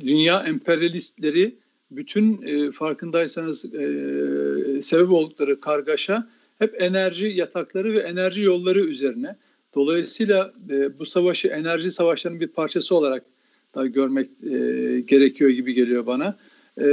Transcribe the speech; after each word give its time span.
dünya 0.00 0.42
emperyalistleri 0.42 1.54
bütün 1.90 2.42
e, 2.42 2.72
farkındaysanız 2.72 3.74
e, 3.74 4.82
sebep 4.82 5.10
oldukları 5.10 5.60
kargaşa 5.60 6.28
hep 6.58 6.82
enerji 6.82 7.26
yatakları 7.26 7.94
ve 7.94 7.98
enerji 7.98 8.42
yolları 8.42 8.80
üzerine. 8.80 9.36
Dolayısıyla 9.74 10.54
e, 10.70 10.98
bu 10.98 11.06
savaşı 11.06 11.48
enerji 11.48 11.90
savaşlarının 11.90 12.40
bir 12.40 12.48
parçası 12.48 12.94
olarak 12.94 13.24
da 13.74 13.86
görmek 13.86 14.30
e, 14.42 14.50
gerekiyor 15.00 15.50
gibi 15.50 15.74
geliyor 15.74 16.06
bana. 16.06 16.38
E, 16.76 16.86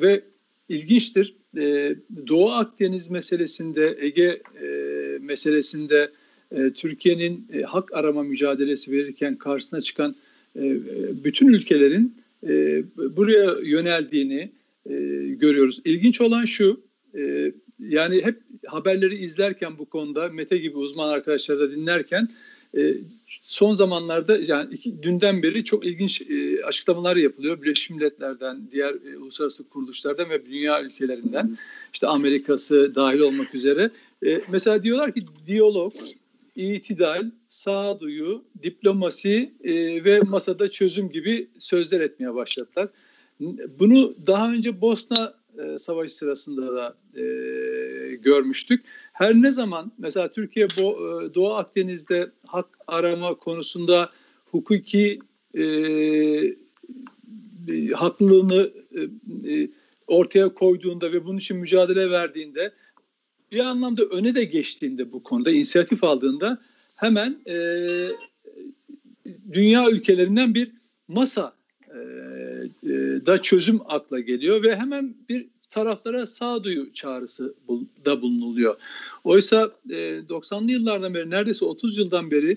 ve 0.00 0.22
ilginçtir. 0.68 1.36
E, 1.58 1.96
Doğu 2.26 2.50
Akdeniz 2.50 3.10
meselesinde, 3.10 3.98
Ege 4.00 4.42
e, 4.62 4.68
meselesinde 5.20 6.10
e, 6.52 6.70
Türkiye'nin 6.70 7.48
e, 7.52 7.62
hak 7.62 7.92
arama 7.92 8.22
mücadelesi 8.22 8.92
verirken 8.92 9.36
karşısına 9.36 9.80
çıkan 9.80 10.16
bütün 11.24 11.48
ülkelerin 11.48 12.18
e, 12.46 12.82
buraya 12.96 13.56
yöneldiğini 13.62 14.50
e, 14.86 14.94
görüyoruz. 15.28 15.80
İlginç 15.84 16.20
olan 16.20 16.44
şu, 16.44 16.80
e, 17.18 17.52
yani 17.78 18.24
hep 18.24 18.40
haberleri 18.66 19.16
izlerken 19.16 19.78
bu 19.78 19.84
konuda 19.84 20.28
Mete 20.28 20.58
gibi 20.58 20.76
uzman 20.76 21.08
arkadaşları 21.08 21.60
da 21.60 21.70
dinlerken 21.70 22.28
e, 22.76 22.94
son 23.42 23.74
zamanlarda 23.74 24.38
yani 24.38 24.74
iki, 24.74 25.02
dünden 25.02 25.42
beri 25.42 25.64
çok 25.64 25.86
ilginç 25.86 26.22
e, 26.30 26.64
açıklamalar 26.64 27.16
yapılıyor. 27.16 27.62
Birleşmiş 27.62 27.90
Milletler'den, 27.90 28.60
diğer 28.72 28.94
e, 29.12 29.18
uluslararası 29.18 29.68
kuruluşlardan 29.68 30.30
ve 30.30 30.46
dünya 30.46 30.82
ülkelerinden 30.82 31.58
işte 31.92 32.06
Amerika'sı 32.06 32.94
dahil 32.94 33.18
olmak 33.18 33.54
üzere. 33.54 33.90
E, 34.26 34.40
mesela 34.48 34.82
diyorlar 34.82 35.14
ki 35.14 35.20
diyalog, 35.46 35.92
itidal, 36.58 37.30
sağduyu, 37.48 38.44
diplomasi 38.62 39.54
e, 39.64 40.04
ve 40.04 40.20
masada 40.20 40.70
çözüm 40.70 41.10
gibi 41.10 41.50
sözler 41.58 42.00
etmeye 42.00 42.34
başladılar. 42.34 42.88
Bunu 43.78 44.14
daha 44.26 44.52
önce 44.52 44.80
Bosna 44.80 45.34
e, 45.58 45.78
Savaşı 45.78 46.14
sırasında 46.16 46.74
da 46.74 46.96
e, 47.20 47.24
görmüştük. 48.14 48.84
Her 49.12 49.34
ne 49.34 49.50
zaman 49.50 49.92
mesela 49.98 50.32
Türkiye 50.32 50.66
Bo, 50.80 50.92
e, 50.92 51.34
Doğu 51.34 51.54
Akdeniz'de 51.54 52.30
hak 52.46 52.66
arama 52.86 53.34
konusunda 53.34 54.10
hukuki 54.44 55.18
e, 55.54 55.62
e, 55.62 56.56
haklılığını 57.94 58.70
e, 58.94 59.00
e, 59.52 59.70
ortaya 60.06 60.54
koyduğunda 60.54 61.12
ve 61.12 61.24
bunun 61.24 61.38
için 61.38 61.56
mücadele 61.56 62.10
verdiğinde 62.10 62.72
bir 63.52 63.58
anlamda 63.58 64.04
öne 64.04 64.34
de 64.34 64.44
geçtiğinde 64.44 65.12
bu 65.12 65.22
konuda 65.22 65.50
inisiyatif 65.50 66.04
aldığında 66.04 66.58
hemen 66.96 67.38
e, 67.46 67.86
dünya 69.52 69.90
ülkelerinden 69.90 70.54
bir 70.54 70.70
masa 71.08 71.52
e, 71.88 71.98
e, 72.82 73.26
da 73.26 73.42
çözüm 73.42 73.80
akla 73.84 74.20
geliyor 74.20 74.62
ve 74.62 74.76
hemen 74.76 75.14
bir 75.28 75.46
taraflara 75.70 76.26
sağduyu 76.26 76.92
çağrısı 76.92 77.54
da 78.04 78.22
bulunuluyor. 78.22 78.76
Oysa 79.24 79.72
e, 79.90 79.94
90'lı 79.94 80.70
yıllardan 80.70 81.14
beri 81.14 81.30
neredeyse 81.30 81.64
30 81.64 81.98
yıldan 81.98 82.30
beri 82.30 82.56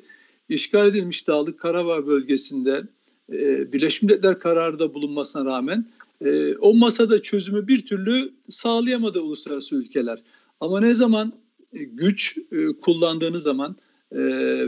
işgal 0.50 0.88
edilmiş 0.88 1.28
Dağlık 1.28 1.60
Karabağ 1.60 2.08
bölgesinde 2.08 2.84
e, 3.32 3.74
Birleşmiş 3.74 4.02
Milletler 4.02 4.40
kararı 4.40 4.80
da 4.80 4.94
bulunmasına 4.94 5.46
rağmen 5.46 5.86
e, 6.26 6.56
o 6.56 6.74
masada 6.74 7.22
çözümü 7.22 7.68
bir 7.68 7.86
türlü 7.86 8.34
sağlayamadı 8.50 9.22
uluslararası 9.22 9.76
ülkeler. 9.76 10.20
Ama 10.62 10.80
ne 10.80 10.96
zaman 10.96 11.34
e, 11.74 11.84
güç 11.84 12.38
e, 12.52 12.68
kullandığınız 12.82 13.44
zaman 13.44 13.76
e, 14.12 14.20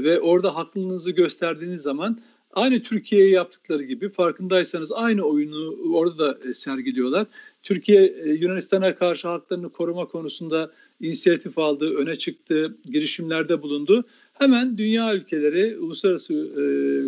ve 0.03 0.19
orada 0.19 0.55
haklılığınızı 0.55 1.11
gösterdiğiniz 1.11 1.81
zaman 1.81 2.19
aynı 2.53 2.83
Türkiye'ye 2.83 3.29
yaptıkları 3.29 3.83
gibi 3.83 4.09
farkındaysanız 4.09 4.91
aynı 4.91 5.23
oyunu 5.23 5.93
orada 5.93 6.17
da 6.17 6.53
sergiliyorlar. 6.53 7.27
Türkiye 7.63 8.15
Yunanistan'a 8.39 8.95
karşı 8.95 9.27
haklarını 9.27 9.69
koruma 9.69 10.05
konusunda 10.05 10.71
inisiyatif 11.01 11.57
aldı, 11.57 11.95
öne 11.95 12.15
çıktı, 12.15 12.77
girişimlerde 12.91 13.61
bulundu. 13.61 14.03
Hemen 14.33 14.77
dünya 14.77 15.15
ülkeleri, 15.15 15.77
uluslararası 15.77 16.49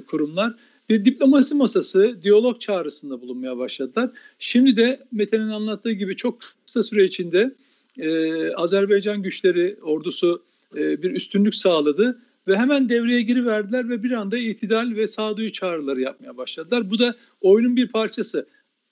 kurumlar 0.08 0.56
bir 0.90 1.06
diplomasi 1.06 1.56
masası, 1.56 2.18
diyalog 2.22 2.60
çağrısında 2.60 3.22
bulunmaya 3.22 3.58
başladılar. 3.58 4.10
Şimdi 4.40 4.76
de 4.76 5.00
Mete'nin 5.12 5.50
anlattığı 5.50 5.92
gibi 5.92 6.16
çok 6.16 6.40
kısa 6.66 6.84
süre 6.84 7.04
içinde 7.06 7.56
e, 8.00 8.52
Azerbaycan 8.54 9.22
güçleri, 9.22 9.78
ordusu 9.82 10.44
e, 10.76 11.02
bir 11.04 11.12
üstünlük 11.12 11.56
sağladı 11.56 12.20
ve 12.48 12.58
hemen 12.58 12.90
devreye 12.90 13.22
giriverdiler 13.22 13.90
ve 13.90 14.04
bir 14.04 14.12
anda 14.12 14.38
itidal 14.38 14.96
ve 14.96 15.08
sağduyu 15.08 15.52
çağrıları 15.52 16.02
yapmaya 16.02 16.38
başladılar. 16.38 16.90
Bu 16.90 17.00
da 17.00 17.16
oyunun 17.42 17.76
bir 17.76 17.88
parçası. 17.88 18.48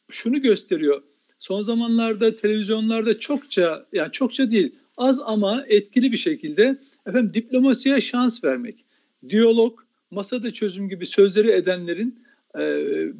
Şunu 0.10 0.42
gösteriyor. 0.42 1.02
Son 1.40 1.62
zamanlarda 1.62 2.36
televizyonlarda 2.36 3.20
çokça 3.20 3.86
yani 3.94 4.12
çokça 4.12 4.52
değil 4.52 4.76
az 4.98 5.22
ama 5.26 5.64
etkili 5.68 6.12
bir 6.12 6.18
şekilde 6.18 6.78
efendim 7.08 7.34
diplomasiye 7.34 8.02
şans 8.02 8.44
vermek, 8.44 8.86
diyalog, 9.30 9.80
masada 10.12 10.54
çözüm 10.54 10.90
gibi 10.90 11.06
sözleri 11.06 11.52
edenlerin 11.52 12.24
e, 12.60 12.64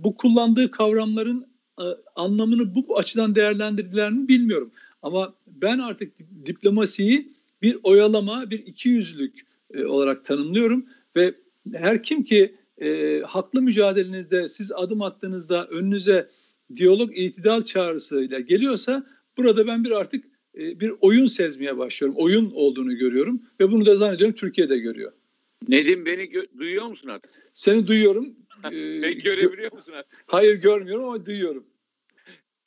bu 0.04 0.18
kullandığı 0.18 0.72
kavramların 0.72 1.48
e, 1.80 1.86
anlamını 2.16 2.76
bu 2.76 2.98
açıdan 2.98 3.36
değerlendirdiler 3.36 4.12
mi 4.12 4.28
bilmiyorum. 4.28 4.72
Ama 5.04 5.34
ben 5.48 5.80
artık 5.80 6.14
diplomasiyi 6.46 7.34
bir 7.62 7.78
oyalama, 7.84 8.50
bir 8.50 8.60
ikiyüzlülük 8.60 9.40
e, 9.74 9.86
olarak 9.86 10.26
tanımlıyorum 10.26 10.86
ve 11.16 11.34
her 11.74 12.04
kim 12.04 12.24
ki 12.24 12.56
e, 12.82 13.20
haklı 13.22 13.62
mücadelenizde 13.62 14.48
siz 14.48 14.72
adım 14.72 15.02
attığınızda 15.02 15.68
önünüze 15.68 16.28
diyalog 16.76 17.18
itidal 17.18 17.62
çağrısıyla 17.62 18.40
geliyorsa 18.40 19.08
burada 19.38 19.68
ben 19.68 19.84
bir 19.84 19.92
artık 19.92 20.26
e, 20.58 20.80
bir 20.80 20.94
oyun 21.02 21.26
sezmeye 21.26 21.78
başlıyorum. 21.78 22.18
Oyun 22.20 22.52
olduğunu 22.52 22.98
görüyorum 22.98 23.42
ve 23.60 23.72
bunu 23.72 23.86
da 23.86 23.98
zannediyorum 23.98 24.36
Türkiye'de 24.36 24.78
görüyor. 24.78 25.12
Nedim 25.68 26.06
beni 26.06 26.32
duyuyor 26.58 26.88
musun 26.88 27.10
artık? 27.10 27.32
Seni 27.54 27.88
duyuyorum. 27.88 28.36
beni 28.72 29.16
görebiliyor 29.16 29.74
musun 29.74 29.94
artık? 29.94 30.24
Hayır 30.28 30.56
görmüyorum 30.56 31.06
ama 31.06 31.26
duyuyorum. 31.26 31.66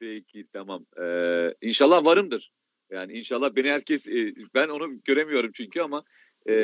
Peki 0.01 0.47
tamam. 0.53 0.87
Ee, 1.01 1.55
inşallah 1.63 2.05
varımdır. 2.05 2.53
Yani 2.91 3.13
inşallah 3.13 3.57
beni 3.57 3.71
herkes 3.71 4.09
e, 4.09 4.35
ben 4.55 4.69
onu 4.69 5.03
göremiyorum 5.05 5.51
çünkü 5.55 5.81
ama 5.81 6.05
e, 6.49 6.55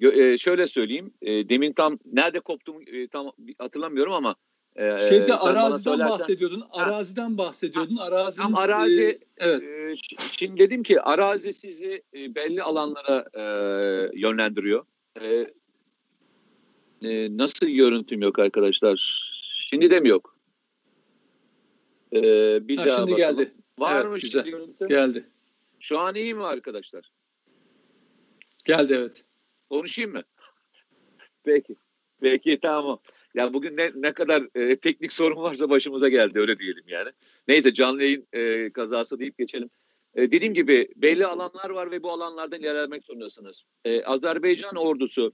e, 0.00 0.38
şöyle 0.38 0.66
söyleyeyim. 0.66 1.14
E, 1.22 1.48
demin 1.48 1.72
tam 1.72 1.98
nerede 2.12 2.40
koptum 2.40 2.76
e, 2.86 3.08
tam 3.08 3.32
hatırlamıyorum 3.58 4.12
ama 4.12 4.36
e, 4.76 4.98
Şeyde 4.98 5.34
araziden 5.34 5.98
bahsediyordun. 5.98 6.60
Ha. 6.60 6.82
Araziden 6.82 7.38
bahsediyordun. 7.38 7.96
Arazi 7.96 8.38
tam 8.38 8.56
arazi 8.56 9.02
e, 9.02 9.18
evet. 9.36 9.62
E, 9.62 9.94
şimdi 10.30 10.60
dedim 10.60 10.82
ki 10.82 11.00
arazi 11.00 11.52
sizi 11.52 12.02
e, 12.14 12.34
belli 12.34 12.62
alanlara 12.62 13.24
e, 13.34 13.42
yönlendiriyor. 14.20 14.84
E, 15.20 15.46
e, 17.02 17.36
nasıl 17.36 17.66
görüntüm 17.66 18.22
yok 18.22 18.38
arkadaşlar? 18.38 18.96
Şimdi 19.70 19.90
de 19.90 20.00
mi 20.00 20.08
yok? 20.08 20.33
Ee, 22.14 22.68
bir 22.68 22.76
ha, 22.76 22.86
daha 22.86 22.96
şimdi 22.96 23.12
bakalım. 23.12 23.36
geldi. 23.36 23.54
Var 23.78 24.00
evet, 24.00 24.12
mı 24.12 24.18
güzel. 24.18 24.44
görüntü? 24.44 24.88
Geldi. 24.88 25.24
Şu 25.80 25.98
an 25.98 26.14
iyi 26.14 26.34
mi 26.34 26.44
arkadaşlar? 26.44 27.10
Geldi 28.64 28.94
evet. 28.98 29.24
Konuşayım 29.70 30.12
mı? 30.12 30.22
Peki. 31.44 31.76
Peki 32.20 32.60
tamam. 32.60 32.98
Ya 33.34 33.54
bugün 33.54 33.76
ne, 33.76 33.90
ne 33.94 34.12
kadar 34.12 34.48
e, 34.54 34.76
teknik 34.76 35.12
sorun 35.12 35.42
varsa 35.42 35.70
başımıza 35.70 36.08
geldi 36.08 36.38
öyle 36.38 36.58
diyelim 36.58 36.84
yani. 36.86 37.10
Neyse 37.48 37.74
canlı 37.74 38.02
yayın 38.02 38.26
e, 38.32 38.70
kazası 38.70 39.18
deyip 39.18 39.38
geçelim. 39.38 39.70
E, 40.14 40.30
dediğim 40.32 40.54
gibi 40.54 40.88
belli 40.96 41.26
alanlar 41.26 41.70
var 41.70 41.90
ve 41.90 42.02
bu 42.02 42.10
alanlardan 42.10 42.60
ilerlemek 42.60 43.04
zorundasınız. 43.04 43.62
E, 43.84 44.04
Azerbaycan 44.04 44.76
ordusu 44.76 45.32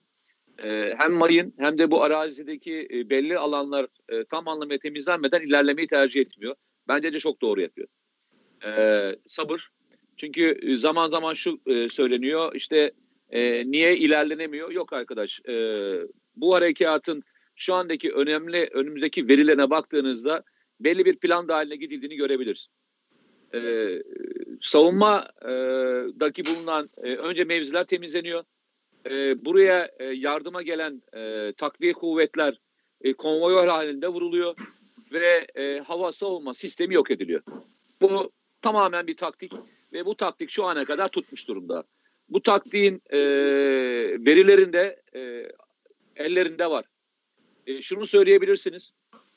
e, 0.63 0.95
hem 0.99 1.13
mayın 1.13 1.55
hem 1.59 1.79
de 1.79 1.91
bu 1.91 2.03
arazideki 2.03 2.89
e, 2.93 3.11
belli 3.11 3.39
alanlar 3.39 3.87
e, 4.09 4.25
tam 4.25 4.49
anlamıyla 4.49 4.79
temizlenmeden 4.79 5.41
ilerlemeyi 5.41 5.89
tercih 5.89 6.21
etmiyor. 6.21 6.55
Bence 6.91 7.13
de 7.13 7.19
çok 7.19 7.43
doğru 7.43 7.61
yapıyor. 7.61 7.89
Ee, 8.65 9.17
sabır. 9.29 9.71
Çünkü 10.17 10.59
e, 10.63 10.79
zaman 10.79 11.11
zaman 11.11 11.35
şu 11.35 11.61
e, 11.67 11.89
söyleniyor 11.89 12.55
işte 12.55 12.93
e, 13.31 13.71
niye 13.71 13.97
ilerlenemiyor? 13.97 14.71
Yok 14.71 14.93
arkadaş. 14.93 15.41
E, 15.49 15.55
bu 16.37 16.55
harekatın 16.55 17.23
şu 17.57 17.75
andaki 17.75 18.13
önemli 18.13 18.69
önümüzdeki 18.73 19.29
verilerine 19.29 19.71
baktığınızda 19.71 20.43
belli 20.81 21.05
bir 21.05 21.17
plan 21.17 21.49
dahiline 21.49 21.77
gidildiğini 21.77 22.17
görebiliriz. 22.17 22.69
Ee, 23.55 24.03
savunmadaki 24.61 26.47
bulunan 26.47 26.91
e, 27.03 27.15
önce 27.15 27.45
mevziler 27.45 27.85
temizleniyor. 27.85 28.45
E, 29.11 29.45
buraya 29.45 29.91
e, 29.99 30.05
yardıma 30.05 30.63
gelen 30.63 31.03
e, 31.17 31.53
takviye 31.57 31.93
kuvvetler 31.93 32.61
e, 33.01 33.13
konvoyör 33.13 33.67
halinde 33.69 34.09
vuruluyor 34.09 34.55
ve 35.13 35.47
e, 35.55 35.79
hava 35.79 36.13
savunma 36.13 36.55
sistemi 36.55 36.95
yok 36.95 37.11
ediliyor. 37.11 37.43
Bu 38.01 38.33
tamamen 38.63 39.07
bir 39.07 39.17
taktik 39.17 39.53
ve 39.93 40.07
bu 40.07 40.17
taktik 40.17 40.51
şu 40.51 40.65
ana 40.65 40.85
kadar 40.85 41.09
tutmuş 41.09 41.49
durumda. 41.49 41.85
Bu 42.29 42.43
taktiğin 42.43 43.03
e, 43.11 43.19
verilerinde 44.27 45.03
e, 45.15 45.53
ellerinde 46.17 46.71
var. 46.71 46.85
E, 47.67 47.83
şunu 47.83 48.07
söyleyebilirsiniz. 48.07 48.93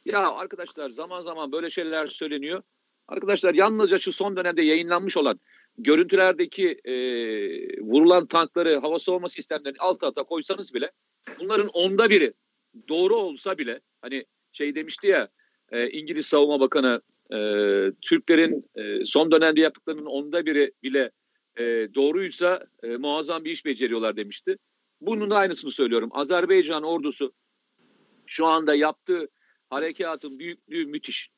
Ya 0.06 0.32
arkadaşlar 0.32 0.90
zaman 0.90 1.22
zaman 1.22 1.52
böyle 1.52 1.70
şeyler 1.70 2.08
söyleniyor. 2.08 2.64
Arkadaşlar 3.08 3.54
yalnızca 3.54 3.98
şu 3.98 4.14
son 4.14 4.36
dönemde 4.36 4.62
yayınlanmış 4.62 5.18
olan 5.18 5.40
görüntülerdeki 5.78 6.70
e, 6.86 6.94
vurulan 7.82 8.26
tankları 8.26 8.78
hava 8.78 9.00
savunma 9.00 9.30
sistemlerini 9.30 9.78
alt 9.80 10.04
alta 10.04 10.24
koysanız 10.24 10.74
bile 10.74 10.92
bunların 11.40 11.68
onda 11.68 12.10
biri 12.10 12.34
doğru 12.90 13.16
olsa 13.16 13.58
bile 13.58 13.82
hani 14.02 14.26
şey 14.52 14.76
demişti 14.76 15.08
ya 15.08 15.30
e, 15.74 15.90
İngiliz 15.90 16.26
Savunma 16.26 16.60
Bakanı 16.60 17.02
e, 17.34 17.38
Türklerin 18.02 18.70
e, 18.76 19.06
son 19.06 19.32
dönemde 19.32 19.62
yaptıklarının 19.62 20.06
onda 20.06 20.46
biri 20.46 20.72
bile 20.84 21.12
e, 21.58 21.64
doğruysa 21.96 22.68
e, 22.84 22.88
muazzam 22.88 23.46
bir 23.46 23.52
iş 23.52 23.66
beceriyorlar 23.66 24.18
demişti. 24.18 24.58
Bunun 25.02 25.30
da 25.30 25.38
aynısını 25.38 25.72
söylüyorum. 25.72 26.10
Azerbaycan 26.14 26.84
ordusu 26.84 27.34
şu 28.26 28.46
anda 28.46 28.76
yaptığı 28.76 29.28
harekatın 29.70 30.40
büyüklüğü 30.40 30.86
müthiş. 30.86 31.30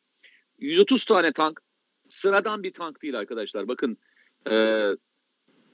130 0.59 1.05
tane 1.05 1.31
tank 1.31 1.61
sıradan 2.09 2.63
bir 2.63 2.73
tank 2.73 3.01
değil 3.01 3.17
arkadaşlar. 3.17 3.67
Bakın 3.67 3.97
e, 4.51 4.87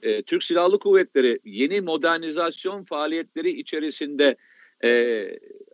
e, 0.02 0.22
Türk 0.22 0.44
Silahlı 0.44 0.78
Kuvvetleri 0.78 1.40
yeni 1.44 1.80
modernizasyon 1.80 2.84
faaliyetleri 2.84 3.50
içerisinde 3.50 4.36
e, 4.84 4.90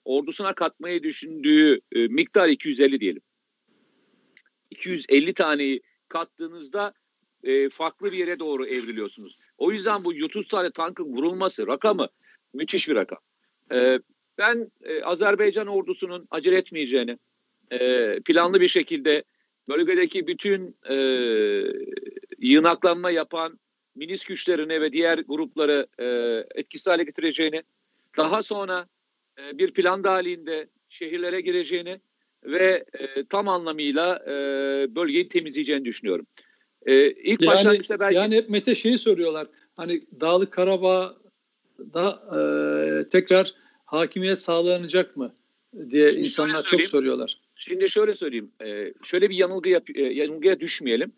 ordusuna 0.09 0.55
katmayı 0.55 1.03
düşündüğü 1.03 1.81
e, 1.93 2.09
miktar 2.09 2.49
250 2.49 3.01
diyelim. 3.01 3.23
250 4.71 5.35
taneyi 5.35 5.83
kattığınızda 6.09 6.93
e, 7.43 7.69
farklı 7.69 8.13
bir 8.13 8.19
yere 8.19 8.39
doğru 8.39 8.67
evriliyorsunuz. 8.67 9.37
O 9.59 9.73
yüzden 9.73 10.05
bu 10.05 10.13
30 10.25 10.49
tane 10.49 10.71
tankın 10.71 11.05
vurulması 11.05 11.67
rakamı 11.67 12.09
müthiş 12.55 12.89
bir 12.89 12.95
rakam. 12.95 13.19
E, 13.73 13.99
ben 14.39 14.71
e, 14.83 15.03
Azerbaycan 15.03 15.67
ordusunun 15.67 16.27
acele 16.31 16.57
etmeyeceğini, 16.57 17.19
e, 17.71 18.21
planlı 18.21 18.61
bir 18.61 18.69
şekilde 18.69 19.25
bölgedeki 19.69 20.27
bütün 20.27 20.77
e, 20.91 20.97
yığınaklanma 22.39 23.11
yapan 23.11 23.61
milis 23.95 24.25
güçlerini 24.25 24.81
ve 24.81 24.93
diğer 24.93 25.19
grupları 25.19 25.87
e, 25.99 26.07
etkisiz 26.61 26.87
hale 26.87 27.05
getireceğini, 27.05 27.63
daha 28.17 28.43
sonra 28.43 28.87
e, 29.38 29.58
bir 29.58 29.70
plan 29.70 30.05
dahilinde 30.05 30.69
şehirlere 30.88 31.40
gireceğini 31.40 32.00
ve 32.44 32.85
e, 32.99 33.25
tam 33.25 33.49
anlamıyla 33.49 34.25
e, 34.26 34.32
bölgeyi 34.94 35.29
temizleyeceğini 35.29 35.85
düşünüyorum. 35.85 36.26
E, 36.87 37.11
ilk 37.11 37.43
yani, 37.43 37.55
başlangıçta 37.55 38.00
belki... 38.00 38.17
Yani 38.17 38.37
hep 38.37 38.50
Mete 38.50 38.75
şeyi 38.75 38.99
soruyorlar. 38.99 39.46
Hani 39.76 40.02
Dağlık 40.20 40.52
Karabağ'da 40.52 42.23
e, 42.37 43.08
tekrar 43.08 43.55
hakimiyet 43.85 44.38
sağlanacak 44.38 45.17
mı 45.17 45.35
diye 45.90 46.11
Şimdi 46.11 46.20
insanlar 46.20 46.62
çok 46.62 46.82
soruyorlar. 46.82 47.38
Şimdi 47.55 47.88
şöyle 47.88 48.14
söyleyeyim. 48.14 48.52
E, 48.64 48.93
şöyle 49.05 49.31
bir 49.31 49.37
yanılgı 49.37 49.69
yap, 49.69 49.85
e, 49.94 50.02
yanılgıya 50.02 50.61
düşmeyelim. 50.61 51.12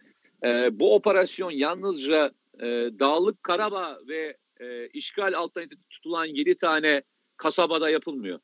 E, 0.44 0.78
bu 0.78 0.94
operasyon 0.94 1.50
yalnızca 1.50 2.32
e, 2.60 2.66
Dağlık 2.98 3.42
Karabağ 3.42 3.98
ve 4.08 4.36
e, 4.60 4.88
işgal 4.88 5.32
altında 5.34 5.64
tutulan 5.90 6.24
7 6.24 6.54
tane 6.54 7.02
kasabada 7.40 7.90
yapılmıyor. 7.90 8.40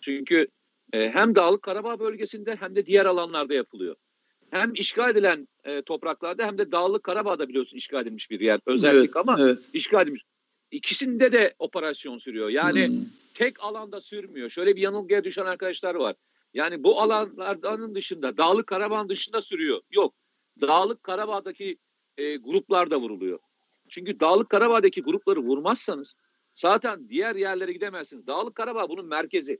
Çünkü 0.00 0.48
e, 0.92 1.10
hem 1.10 1.34
Dağlık 1.34 1.62
Karabağ 1.62 1.98
bölgesinde 2.00 2.56
hem 2.60 2.76
de 2.76 2.86
diğer 2.86 3.06
alanlarda 3.06 3.54
yapılıyor. 3.54 3.96
Hem 4.50 4.72
işgal 4.74 5.10
edilen 5.10 5.48
e, 5.64 5.82
topraklarda 5.82 6.46
hem 6.46 6.58
de 6.58 6.72
Dağlık 6.72 7.02
Karabağ'da 7.02 7.48
biliyorsun 7.48 7.76
işgal 7.76 8.02
edilmiş 8.02 8.30
bir 8.30 8.40
yer 8.40 8.60
özellik 8.66 9.04
evet, 9.04 9.16
ama 9.16 9.36
evet. 9.40 9.58
işgal 9.72 10.02
edilmiş. 10.02 10.22
İkisinde 10.70 11.32
de 11.32 11.54
operasyon 11.58 12.18
sürüyor. 12.18 12.48
Yani 12.48 12.88
hmm. 12.88 12.96
tek 13.34 13.64
alanda 13.64 14.00
sürmüyor. 14.00 14.48
Şöyle 14.48 14.76
bir 14.76 14.80
yanılgıya 14.80 15.24
düşen 15.24 15.46
arkadaşlar 15.46 15.94
var. 15.94 16.16
Yani 16.54 16.84
bu 16.84 17.00
alanlardanın 17.00 17.94
dışında 17.94 18.36
Dağlık 18.36 18.66
Karabağ 18.66 19.08
dışında 19.08 19.40
sürüyor. 19.40 19.80
Yok. 19.90 20.14
Dağlık 20.60 21.02
Karabağ'daki 21.02 21.78
e, 22.18 22.36
gruplar 22.36 22.90
da 22.90 23.00
vuruluyor. 23.00 23.38
Çünkü 23.88 24.20
Dağlık 24.20 24.50
Karabağ'daki 24.50 25.02
grupları 25.02 25.40
vurmazsanız 25.40 26.14
zaten 26.54 27.08
diğer 27.08 27.36
yerlere 27.36 27.72
gidemezsiniz. 27.72 28.26
Dağlık 28.26 28.54
Karabağ 28.54 28.88
bunun 28.88 29.06
merkezi. 29.06 29.58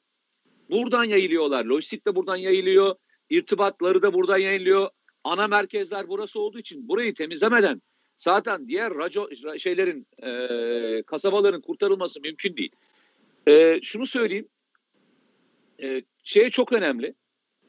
Buradan 0.70 1.05
yayılıyorlar. 1.05 1.64
Lojistik 1.64 2.06
de 2.06 2.17
buradan 2.17 2.37
yayılıyor. 2.37 2.94
İrtibatları 3.31 4.02
da 4.02 4.12
buradan 4.12 4.38
yayılıyor. 4.38 4.88
Ana 5.25 5.49
merkezler 5.49 6.08
burası 6.08 6.41
olduğu 6.41 6.58
için 6.58 6.88
burayı 6.88 7.14
temizlemeden 7.14 7.82
zaten 8.19 8.69
diğer 8.69 8.94
raco 8.94 9.29
şeylerin 9.58 10.06
e, 10.23 11.02
kasabaların 11.02 11.61
kurtarılması 11.61 12.20
mümkün 12.20 12.56
değil. 12.56 12.73
E, 13.49 13.81
şunu 13.82 14.06
söyleyeyim. 14.06 14.49
E, 15.82 16.02
şey 16.25 16.50
çok 16.50 16.73
önemli. 16.73 17.14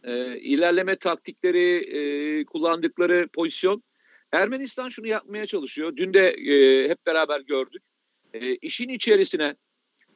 E, 0.04 0.40
ilerleme 0.40 0.96
taktikleri, 0.96 1.76
e, 1.78 2.46
kullandıkları 2.46 3.28
pozisyon. 3.28 3.84
Ermenistan 4.32 4.90
şunu 4.90 5.08
yapmaya 5.08 5.46
çalışıyor. 5.46 5.96
Dün 5.98 6.14
de 6.14 6.30
e, 6.30 6.90
hep 6.90 7.06
beraber 7.06 7.40
gördük. 7.40 7.84
E, 8.36 8.56
işin 8.56 8.90
içerisine 8.90 9.56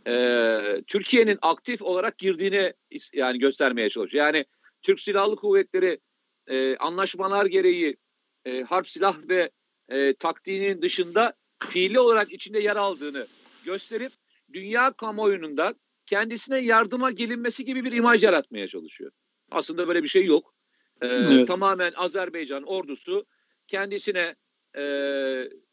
e, 0.08 0.62
Türkiye'nin 0.88 1.40
aktif 1.42 1.82
olarak 1.82 2.18
girdiğini 2.18 2.74
yani 3.14 3.40
göstermeye 3.40 3.90
çalışıyor. 3.90 4.26
Yani 4.26 4.46
Türk 4.82 5.00
Silahlı 5.00 5.36
Kuvvetleri 5.36 6.00
e, 6.48 6.78
anlaşmalar 6.78 7.46
gereği 7.46 7.98
e, 8.46 8.62
harp 8.62 8.88
silah 8.90 9.18
ve 9.30 9.52
e, 9.90 10.14
taktiğinin 10.14 10.82
dışında 10.82 11.34
fiili 11.70 12.00
olarak 12.00 12.34
içinde 12.34 12.60
yer 12.60 12.76
aldığını 12.76 13.28
gösterip 13.66 14.12
dünya 14.54 14.92
kamuoyundan 14.92 15.76
kendisine 16.06 16.60
yardıma 16.60 17.12
gelinmesi 17.12 17.66
gibi 17.66 17.84
bir 17.86 17.92
imaj 17.92 18.24
yaratmaya 18.24 18.68
çalışıyor. 18.68 19.12
Aslında 19.52 19.88
böyle 19.88 20.04
bir 20.04 20.08
şey 20.08 20.26
yok. 20.26 20.54
Ee, 21.02 21.08
evet. 21.08 21.48
Tamamen 21.48 21.94
Azerbaycan 21.96 22.64
ordusu 22.64 23.26
kendisine 23.68 24.36
e, 24.78 24.84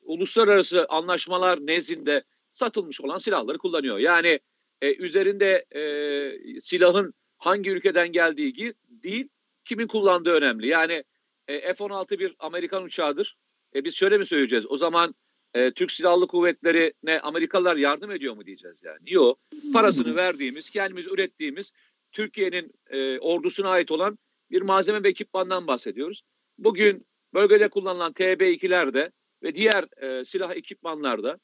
uluslararası 0.02 0.87
anlaşmalar 0.88 1.66
nezdinde 1.66 2.25
satılmış 2.56 3.00
olan 3.00 3.18
silahları 3.18 3.58
kullanıyor. 3.58 3.98
Yani 3.98 4.40
e, 4.82 4.94
üzerinde 4.94 5.64
e, 5.74 6.60
silahın 6.60 7.14
hangi 7.38 7.70
ülkeden 7.70 8.12
geldiği 8.12 8.74
değil, 8.88 9.28
kimin 9.64 9.86
kullandığı 9.86 10.32
önemli. 10.32 10.66
Yani 10.66 11.04
e, 11.48 11.74
F-16 11.74 12.18
bir 12.18 12.34
Amerikan 12.38 12.82
uçağıdır. 12.82 13.36
E, 13.74 13.84
biz 13.84 13.94
şöyle 13.94 14.18
mi 14.18 14.26
söyleyeceğiz? 14.26 14.64
O 14.68 14.76
zaman 14.76 15.14
e, 15.54 15.70
Türk 15.70 15.92
Silahlı 15.92 16.26
Kuvvetleri'ne 16.26 17.20
Amerikalılar 17.20 17.76
yardım 17.76 18.10
ediyor 18.10 18.36
mu 18.36 18.46
diyeceğiz 18.46 18.82
yani. 18.84 19.12
Yok. 19.12 19.38
Parasını 19.72 20.16
verdiğimiz, 20.16 20.70
kendimiz 20.70 21.06
ürettiğimiz 21.06 21.72
Türkiye'nin 22.12 22.72
e, 22.90 23.18
ordusuna 23.18 23.68
ait 23.68 23.90
olan 23.90 24.18
bir 24.50 24.62
malzeme 24.62 25.02
ve 25.02 25.08
ekipmandan 25.08 25.66
bahsediyoruz. 25.66 26.22
Bugün 26.58 27.06
bölgede 27.34 27.68
kullanılan 27.68 28.12
TB2'lerde 28.12 29.10
ve 29.42 29.54
diğer 29.54 30.02
e, 30.02 30.25
silah 30.25 30.56
ekipmanlarda 30.56 31.38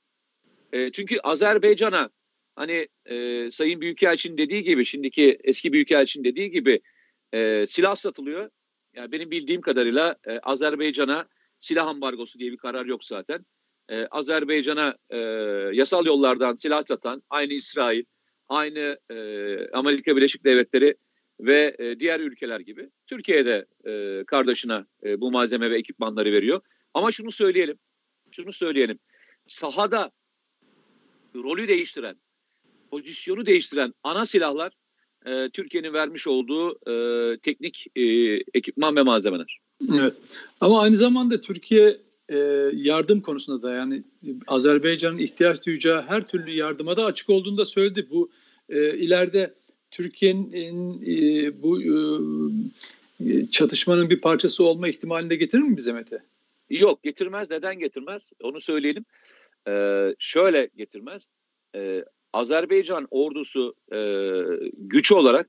e, 0.73 0.93
çünkü 0.93 1.19
Azerbaycan'a 1.23 2.11
hani 2.57 2.89
e, 3.07 3.51
Sayın 3.51 3.81
Büyükelçin 3.81 4.39
dediği 4.39 4.63
gibi 4.63 4.85
şimdiki 4.85 5.39
eski 5.45 5.73
Büyükelçin 5.73 6.25
dediği 6.25 6.51
gibi 6.51 6.81
e, 7.35 7.65
silah 7.67 7.95
satılıyor. 7.95 8.51
Yani 8.95 9.13
benim 9.13 9.31
bildiğim 9.31 9.61
kadarıyla 9.61 10.17
e, 10.27 10.39
Azerbaycan'a 10.39 11.29
silah 11.61 11.87
ambargosu 11.87 12.39
diye 12.39 12.53
bir 12.53 12.57
karar 12.57 12.87
yok 12.87 13.05
zaten 13.05 13.45
e, 13.89 14.07
Azerbaycan'a 14.07 14.97
e, 15.11 15.19
yasal 15.73 16.07
yollardan 16.07 16.57
silah 16.57 16.85
satan 16.89 17.23
aynı 17.31 17.53
İsrail, 17.53 18.05
aynı 18.49 18.99
e, 19.11 19.17
Amerika 19.73 20.17
Birleşik 20.17 20.45
Devletleri 20.45 20.95
ve 21.41 21.77
e, 21.79 22.01
diğer 22.01 22.21
ülkeler 22.21 22.61
gibi 22.61 22.91
Türkiye'de 23.07 23.67
e, 23.87 24.25
kardeşine 24.25 24.85
e, 25.05 25.21
bu 25.21 25.31
malzeme 25.31 25.71
ve 25.71 25.79
ekipmanları 25.79 26.33
veriyor. 26.33 26.61
Ama 26.95 27.13
şunu 27.13 27.31
söyleyelim, 27.31 27.79
şunu 28.31 28.53
söyleyelim. 28.53 28.99
Sahada 29.47 30.11
rolü 31.35 31.69
değiştiren, 31.69 32.17
pozisyonu 32.91 33.47
değiştiren 33.47 33.95
ana 34.05 34.27
silahlar 34.27 34.73
e, 35.27 35.49
Türkiye'nin 35.49 35.93
vermiş 35.93 36.27
olduğu 36.27 36.91
e, 36.91 37.37
teknik 37.37 37.87
e, 37.97 38.03
ekipman 38.55 38.97
ve 38.97 39.03
malzemeler. 39.03 39.59
Evet. 39.95 40.15
Ama 40.61 40.81
aynı 40.81 40.97
zamanda 40.97 41.41
Türkiye 41.41 41.97
e, 42.29 42.37
yardım 42.75 43.21
konusunda 43.21 43.63
da 43.63 43.73
yani 43.73 44.03
Azerbaycan'ın 44.47 45.19
ihtiyaç 45.19 45.67
duyacağı 45.67 46.03
her 46.03 46.29
türlü 46.29 46.51
yardıma 46.51 46.97
da 46.97 47.05
açık 47.05 47.31
olduğunu 47.31 47.57
da 47.57 47.65
söyledi. 47.65 48.07
Bu 48.11 48.31
e, 48.69 48.97
ileride 48.99 49.55
Türkiye'nin 49.91 51.03
e, 51.03 51.63
bu 51.63 51.83
e, 51.83 53.47
çatışmanın 53.51 54.11
bir 54.11 54.21
parçası 54.21 54.65
olma 54.65 54.89
ihtimalini 54.89 55.31
de 55.31 55.37
getirir 55.37 55.63
mi 55.63 55.77
bize 55.77 55.93
Mete? 55.93 56.23
Yok 56.71 57.03
getirmez. 57.03 57.51
Neden 57.51 57.79
getirmez? 57.79 58.23
Onu 58.43 58.61
söyleyelim. 58.61 59.05
Ee, 59.69 60.15
şöyle 60.19 60.69
getirmez. 60.77 61.29
Ee, 61.77 62.05
Azerbaycan 62.33 63.09
ordusu 63.11 63.75
e, 63.93 63.99
güç 64.73 65.13
olarak 65.13 65.49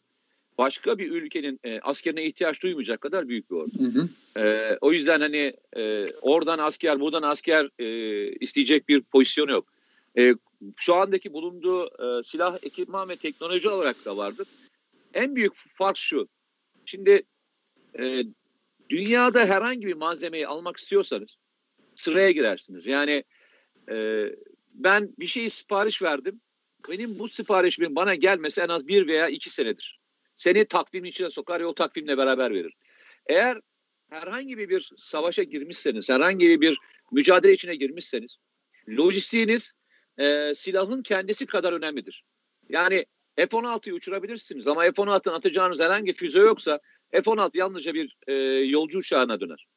başka 0.58 0.98
bir 0.98 1.12
ülkenin 1.12 1.60
e, 1.63 1.79
askerine 1.79 2.25
ihtiyaç 2.25 2.63
duymayacak 2.63 3.01
kadar 3.01 3.27
büyük 3.27 3.51
bir 3.51 3.55
ordu. 3.55 3.72
Hı 3.79 3.84
hı. 3.84 4.08
E, 4.46 4.77
o 4.82 4.93
yüzden 4.93 5.22
hani 5.22 5.53
e, 5.77 6.12
oradan 6.22 6.60
asker, 6.60 7.00
buradan 7.00 7.22
asker 7.22 7.70
e, 7.79 7.88
isteyecek 8.32 8.89
bir 8.89 9.01
pozisyon 9.01 9.48
yok. 9.48 9.67
E, 10.17 10.36
şu 10.77 10.96
andaki 10.96 11.34
bulunduğu 11.34 11.86
e, 11.86 12.24
silah, 12.24 12.58
ekipman 12.63 13.10
ve 13.10 13.15
teknoloji 13.15 13.70
olarak 13.70 14.05
da 14.05 14.17
vardır. 14.17 14.48
En 15.13 15.36
büyük 15.36 15.53
fark 15.55 15.98
şu. 15.98 16.27
Şimdi 16.86 17.24
e, 18.00 18.24
dünyada 18.89 19.46
herhangi 19.46 19.88
bir 19.88 19.93
malzemeyi 19.93 20.48
almak 20.48 20.77
istiyorsanız 20.77 21.38
sıraya 21.96 22.32
girersiniz. 22.32 22.88
Yani 22.88 23.24
e, 23.90 24.25
ben 24.74 25.13
bir 25.20 25.25
şeyi 25.25 25.50
sipariş 25.50 26.02
verdim. 26.02 26.42
Benim 26.90 27.20
bu 27.20 27.30
siparişimin 27.30 27.96
bana 27.96 28.16
gelmesi 28.16 28.62
en 28.62 28.68
az 28.68 28.88
bir 28.88 29.08
veya 29.08 29.28
iki 29.28 29.50
senedir. 29.50 30.00
Seni 30.36 30.66
takvimin 30.66 31.10
içine 31.10 31.32
sokar 31.32 31.60
ve 31.60 31.66
o 31.66 31.74
takvimle 31.74 32.18
beraber 32.18 32.54
verir. 32.54 32.74
Eğer 33.28 33.60
herhangi 34.10 34.58
bir 34.58 34.92
savaşa 34.98 35.44
girmişseniz, 35.44 36.10
herhangi 36.10 36.62
bir 36.62 36.78
mücadele 37.12 37.54
içine 37.54 37.75
girmişseniz, 37.75 38.38
lojistiğiniz 38.90 39.74
e, 40.18 40.54
silahın 40.56 41.02
kendisi 41.02 41.46
kadar 41.46 41.74
önemlidir. 41.74 42.24
Yani 42.70 43.06
F-16'yı 43.36 43.96
uçurabilirsiniz 43.96 44.68
ama 44.68 44.82
F-16'ın 44.82 45.34
atacağınız 45.34 45.80
herhangi 45.80 46.13
füze 46.13 46.40
yoksa 46.40 46.80
F-16 47.12 47.58
yalnızca 47.58 47.94
bir 47.94 48.18
e, 48.28 48.34
yolcu 48.66 49.00
uçağına 49.00 49.40
döner. 49.40 49.68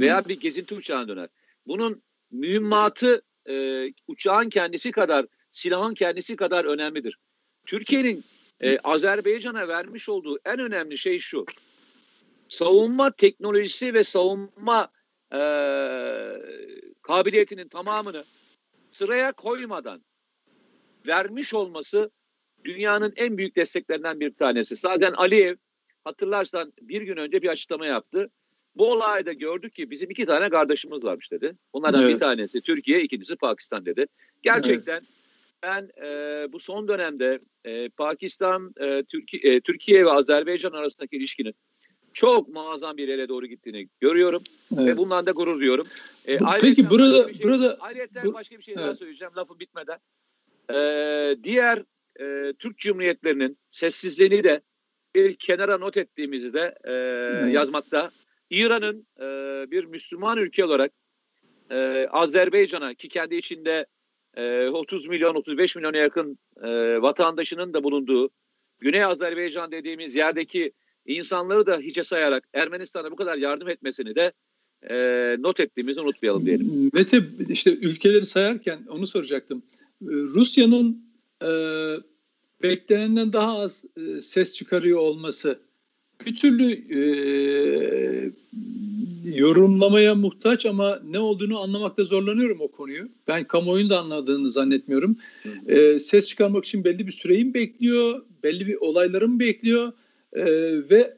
Veya 0.00 0.24
bir 0.28 0.40
gezinti 0.40 0.74
uçağına 0.74 1.08
döner. 1.08 1.28
Bunun 1.66 2.02
mühimmatı 2.34 3.22
e, 3.48 3.86
uçağın 4.08 4.48
kendisi 4.48 4.90
kadar, 4.90 5.26
silahın 5.50 5.94
kendisi 5.94 6.36
kadar 6.36 6.64
önemlidir. 6.64 7.18
Türkiye'nin 7.66 8.24
e, 8.60 8.78
Azerbaycan'a 8.78 9.68
vermiş 9.68 10.08
olduğu 10.08 10.38
en 10.44 10.58
önemli 10.58 10.98
şey 10.98 11.18
şu. 11.18 11.46
Savunma 12.48 13.10
teknolojisi 13.10 13.94
ve 13.94 14.04
savunma 14.04 14.92
e, 15.32 15.40
kabiliyetinin 17.02 17.68
tamamını 17.68 18.24
sıraya 18.90 19.32
koymadan 19.32 20.04
vermiş 21.06 21.54
olması 21.54 22.10
dünyanın 22.64 23.12
en 23.16 23.38
büyük 23.38 23.56
desteklerinden 23.56 24.20
bir 24.20 24.34
tanesi. 24.34 24.76
Zaten 24.76 25.12
Aliyev 25.12 25.56
hatırlarsan 26.04 26.72
bir 26.80 27.02
gün 27.02 27.16
önce 27.16 27.42
bir 27.42 27.48
açıklama 27.48 27.86
yaptı. 27.86 28.30
Bu 28.76 28.92
olayda 28.92 29.32
gördük 29.32 29.74
ki 29.74 29.90
bizim 29.90 30.10
iki 30.10 30.26
tane 30.26 30.50
kardeşimiz 30.50 31.04
varmış 31.04 31.30
dedi. 31.30 31.56
Onlardan 31.72 32.02
evet. 32.02 32.14
bir 32.14 32.20
tanesi 32.20 32.60
Türkiye, 32.60 33.02
ikincisi 33.02 33.36
Pakistan 33.36 33.86
dedi. 33.86 34.06
Gerçekten 34.42 34.94
evet. 34.94 35.08
ben 35.62 35.90
e, 36.06 36.52
bu 36.52 36.60
son 36.60 36.88
dönemde 36.88 37.38
e, 37.64 37.88
Pakistan, 37.88 38.74
e, 38.80 39.02
Türkiye, 39.02 39.54
e, 39.54 39.60
Türkiye 39.60 40.04
ve 40.04 40.10
Azerbaycan 40.10 40.72
arasındaki 40.72 41.16
ilişkinin 41.16 41.54
çok 42.12 42.48
muazzam 42.48 42.96
bir 42.96 43.08
yere 43.08 43.28
doğru 43.28 43.46
gittiğini 43.46 43.88
görüyorum 44.00 44.42
evet. 44.76 44.86
ve 44.86 44.96
bundan 44.96 45.26
da 45.26 45.30
gurur 45.30 45.60
duyuyorum. 45.60 45.86
E, 46.26 46.38
Peki 46.60 46.90
burada 46.90 47.34
şey, 47.34 47.46
burada 47.46 47.76
ayrıca 47.80 48.24
bu, 48.24 48.34
başka 48.34 48.58
bir 48.58 48.62
şey 48.62 48.74
evet. 48.74 48.84
daha 48.84 48.94
söyleyeceğim 48.94 49.32
lafı 49.36 49.60
bitmeden. 49.60 49.98
E, 50.70 51.36
diğer 51.42 51.82
e, 52.20 52.52
Türk 52.52 52.78
Cumhuriyetlerinin 52.78 53.58
sessizliğini 53.70 54.44
de 54.44 54.60
bir 55.14 55.36
kenara 55.36 55.78
not 55.78 55.96
ettiğimizi 55.96 56.52
de 56.52 56.74
e, 56.84 56.92
evet. 56.92 57.54
yazmakta. 57.54 58.10
İran'ın 58.50 59.06
e, 59.20 59.24
bir 59.70 59.84
Müslüman 59.84 60.38
ülke 60.38 60.64
olarak 60.64 60.92
e, 61.70 62.06
Azerbaycan'a 62.10 62.94
ki 62.94 63.08
kendi 63.08 63.34
içinde 63.34 63.86
e, 64.36 64.68
30 64.68 65.06
milyon 65.06 65.34
35 65.34 65.76
milyona 65.76 65.96
yakın 65.96 66.38
e, 66.62 67.02
vatandaşının 67.02 67.74
da 67.74 67.84
bulunduğu 67.84 68.30
Güney 68.80 69.04
Azerbaycan 69.04 69.72
dediğimiz 69.72 70.14
yerdeki 70.14 70.72
insanları 71.06 71.66
da 71.66 71.78
hiçe 71.78 72.04
sayarak 72.04 72.48
Ermenistan'a 72.54 73.10
bu 73.10 73.16
kadar 73.16 73.36
yardım 73.36 73.68
etmesini 73.68 74.14
de 74.14 74.32
e, 74.90 74.96
not 75.38 75.60
ettiğimizi 75.60 76.00
unutmayalım 76.00 76.46
diyelim. 76.46 76.90
Mete 76.92 77.22
işte 77.48 77.70
ülkeleri 77.70 78.26
sayarken 78.26 78.86
onu 78.88 79.06
soracaktım. 79.06 79.62
Rusya'nın 80.02 81.04
e, 81.42 81.48
beklenenden 82.62 83.32
daha 83.32 83.58
az 83.58 83.84
e, 83.96 84.20
ses 84.20 84.54
çıkarıyor 84.54 84.98
olması 84.98 85.58
bir 86.26 86.36
türlü 86.36 86.72
e, 86.72 87.00
yorumlamaya 89.24 90.14
muhtaç 90.14 90.66
ama 90.66 91.00
ne 91.04 91.18
olduğunu 91.18 91.60
anlamakta 91.60 92.04
zorlanıyorum 92.04 92.60
o 92.60 92.68
konuyu. 92.68 93.08
Ben 93.28 93.44
kamuoyunun 93.44 93.90
da 93.90 94.00
anladığını 94.00 94.50
zannetmiyorum. 94.50 95.16
E, 95.68 95.98
ses 95.98 96.28
çıkarmak 96.28 96.64
için 96.64 96.84
belli 96.84 97.06
bir 97.06 97.12
süreyi 97.12 97.44
mi 97.44 97.54
bekliyor, 97.54 98.22
belli 98.42 98.66
bir 98.66 98.76
olayları 98.76 99.28
mı 99.28 99.40
bekliyor 99.40 99.92
e, 100.32 100.44
ve 100.90 101.16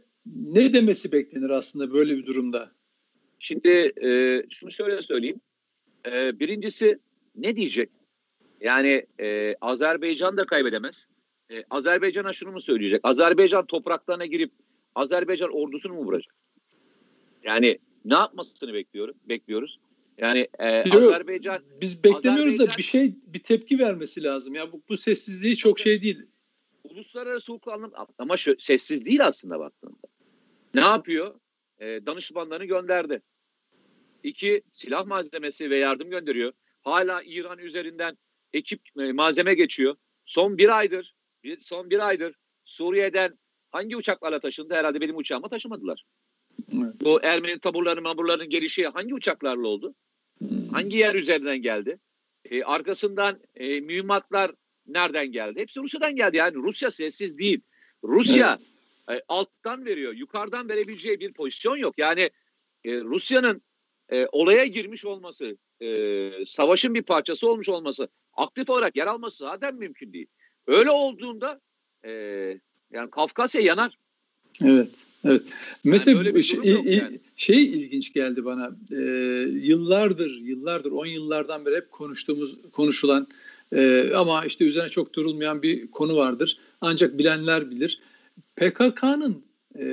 ne 0.52 0.72
demesi 0.72 1.12
beklenir 1.12 1.50
aslında 1.50 1.92
böyle 1.92 2.16
bir 2.16 2.26
durumda? 2.26 2.70
Şimdi 3.38 3.92
e, 4.02 4.42
şunu 4.50 4.72
şöyle 4.72 5.02
söyleyeyim. 5.02 5.40
E, 6.06 6.40
birincisi 6.40 6.98
ne 7.36 7.56
diyecek? 7.56 7.90
Yani 8.60 9.06
e, 9.20 9.54
Azerbaycan 9.60 10.36
da 10.36 10.46
kaybedemez. 10.46 11.08
E, 11.50 11.64
Azerbaycan'a 11.70 12.32
şunu 12.32 12.52
mu 12.52 12.60
söyleyecek? 12.60 13.00
Azerbaycan 13.02 13.66
topraklarına 13.66 14.26
girip 14.26 14.50
Azerbaycan 14.96 15.50
ordusunu 15.52 15.94
mu 15.94 16.04
vuracak? 16.04 16.34
Yani 17.42 17.78
ne 18.04 18.14
yapmasını 18.14 18.74
bekliyorum, 18.74 19.14
bekliyoruz. 19.28 19.78
Yani 20.18 20.48
e, 20.58 20.76
Yok, 20.76 20.94
Azerbaycan 20.94 21.62
biz 21.80 22.04
beklemiyoruz 22.04 22.54
Azerbaycan, 22.54 22.74
da 22.74 22.78
bir 22.78 22.82
şey 22.82 23.14
bir 23.26 23.38
tepki 23.38 23.78
vermesi 23.78 24.22
lazım. 24.22 24.54
Ya 24.54 24.72
bu, 24.72 24.82
bu 24.88 24.96
sessizliği 24.96 25.56
çok 25.56 25.78
şey 25.78 26.02
değil. 26.02 26.22
Uluslararası 26.84 27.52
hukuk 27.52 27.72
anlam 27.72 27.92
ama 28.18 28.36
şu, 28.36 28.54
sessiz 28.58 29.06
değil 29.06 29.26
aslında 29.26 29.58
baktığında. 29.58 29.96
Ne 30.74 30.80
yapıyor? 30.80 31.34
E, 31.78 31.86
danışmanlarını 32.06 32.64
gönderdi. 32.64 33.22
İki, 34.22 34.62
silah 34.72 35.06
malzemesi 35.06 35.70
ve 35.70 35.78
yardım 35.78 36.10
gönderiyor. 36.10 36.52
Hala 36.82 37.22
İran 37.22 37.58
üzerinden 37.58 38.18
ekip 38.52 38.80
e, 38.98 39.12
malzeme 39.12 39.54
geçiyor. 39.54 39.96
Son 40.26 40.58
bir 40.58 40.78
aydır, 40.78 41.14
bir, 41.44 41.60
son 41.60 41.90
bir 41.90 42.06
aydır 42.08 42.34
Suriye'den 42.64 43.38
hangi 43.70 43.96
uçaklarla 43.96 44.40
taşındı? 44.40 44.74
Herhalde 44.74 45.00
benim 45.00 45.16
uçağıma 45.16 45.48
taşımadılar. 45.48 46.04
Evet. 46.74 46.94
Bu 47.00 47.20
Ermeni 47.22 47.58
taburlarının 47.58 48.02
maburlarının 48.02 48.50
gelişi 48.50 48.86
hangi 48.86 49.14
uçaklarla 49.14 49.68
oldu? 49.68 49.94
Hmm. 50.38 50.68
Hangi 50.72 50.96
yer 50.96 51.14
üzerinden 51.14 51.62
geldi? 51.62 51.98
E, 52.44 52.62
arkasından 52.62 53.40
e, 53.54 53.80
mühimmatlar 53.80 54.52
nereden 54.86 55.32
geldi? 55.32 55.60
Hepsi 55.60 55.80
Rusya'dan 55.80 56.16
geldi. 56.16 56.36
Yani 56.36 56.54
Rusya 56.54 56.90
sessiz 56.90 57.38
değil. 57.38 57.60
Rusya 58.04 58.58
evet. 59.08 59.20
e, 59.20 59.24
alttan 59.28 59.84
veriyor. 59.84 60.12
Yukarıdan 60.12 60.68
verebileceği 60.68 61.20
bir 61.20 61.32
pozisyon 61.32 61.76
yok. 61.76 61.94
Yani 61.98 62.30
e, 62.84 63.00
Rusya'nın 63.00 63.62
e, 64.08 64.26
olaya 64.32 64.64
girmiş 64.64 65.04
olması, 65.04 65.56
e, 65.82 66.30
savaşın 66.46 66.94
bir 66.94 67.02
parçası 67.02 67.50
olmuş 67.50 67.68
olması, 67.68 68.08
aktif 68.32 68.70
olarak 68.70 68.96
yer 68.96 69.06
alması 69.06 69.36
zaten 69.36 69.74
mümkün 69.74 70.12
değil. 70.12 70.26
Öyle 70.66 70.90
olduğunda 70.90 71.60
e, 72.04 72.10
yani 72.92 73.10
Kafkasya 73.10 73.60
yanar. 73.60 73.98
Evet. 74.64 74.88
Evet. 75.24 75.42
Mete 75.84 76.10
yani 76.10 76.44
şey, 76.44 76.60
yani. 76.64 77.20
şey 77.36 77.64
ilginç 77.64 78.12
geldi 78.12 78.44
bana. 78.44 78.76
Ee, 78.92 78.96
yıllardır, 79.52 80.30
yıllardır, 80.40 80.90
10 80.90 81.06
yıllardan 81.06 81.66
beri 81.66 81.76
hep 81.76 81.92
konuştuğumuz, 81.92 82.56
konuşulan 82.72 83.28
e, 83.72 84.10
ama 84.14 84.44
işte 84.44 84.64
üzerine 84.64 84.88
çok 84.88 85.12
durulmayan 85.14 85.62
bir 85.62 85.90
konu 85.90 86.16
vardır. 86.16 86.58
Ancak 86.80 87.18
bilenler 87.18 87.70
bilir. 87.70 88.00
PKK'nın 88.56 89.44
e, 89.78 89.84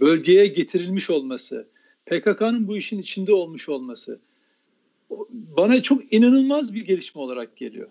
bölgeye 0.00 0.46
getirilmiş 0.46 1.10
olması, 1.10 1.68
PKK'nın 2.06 2.68
bu 2.68 2.76
işin 2.76 2.98
içinde 2.98 3.32
olmuş 3.32 3.68
olması 3.68 4.20
bana 5.30 5.82
çok 5.82 6.12
inanılmaz 6.12 6.74
bir 6.74 6.80
gelişme 6.80 7.20
olarak 7.22 7.56
geliyor. 7.56 7.88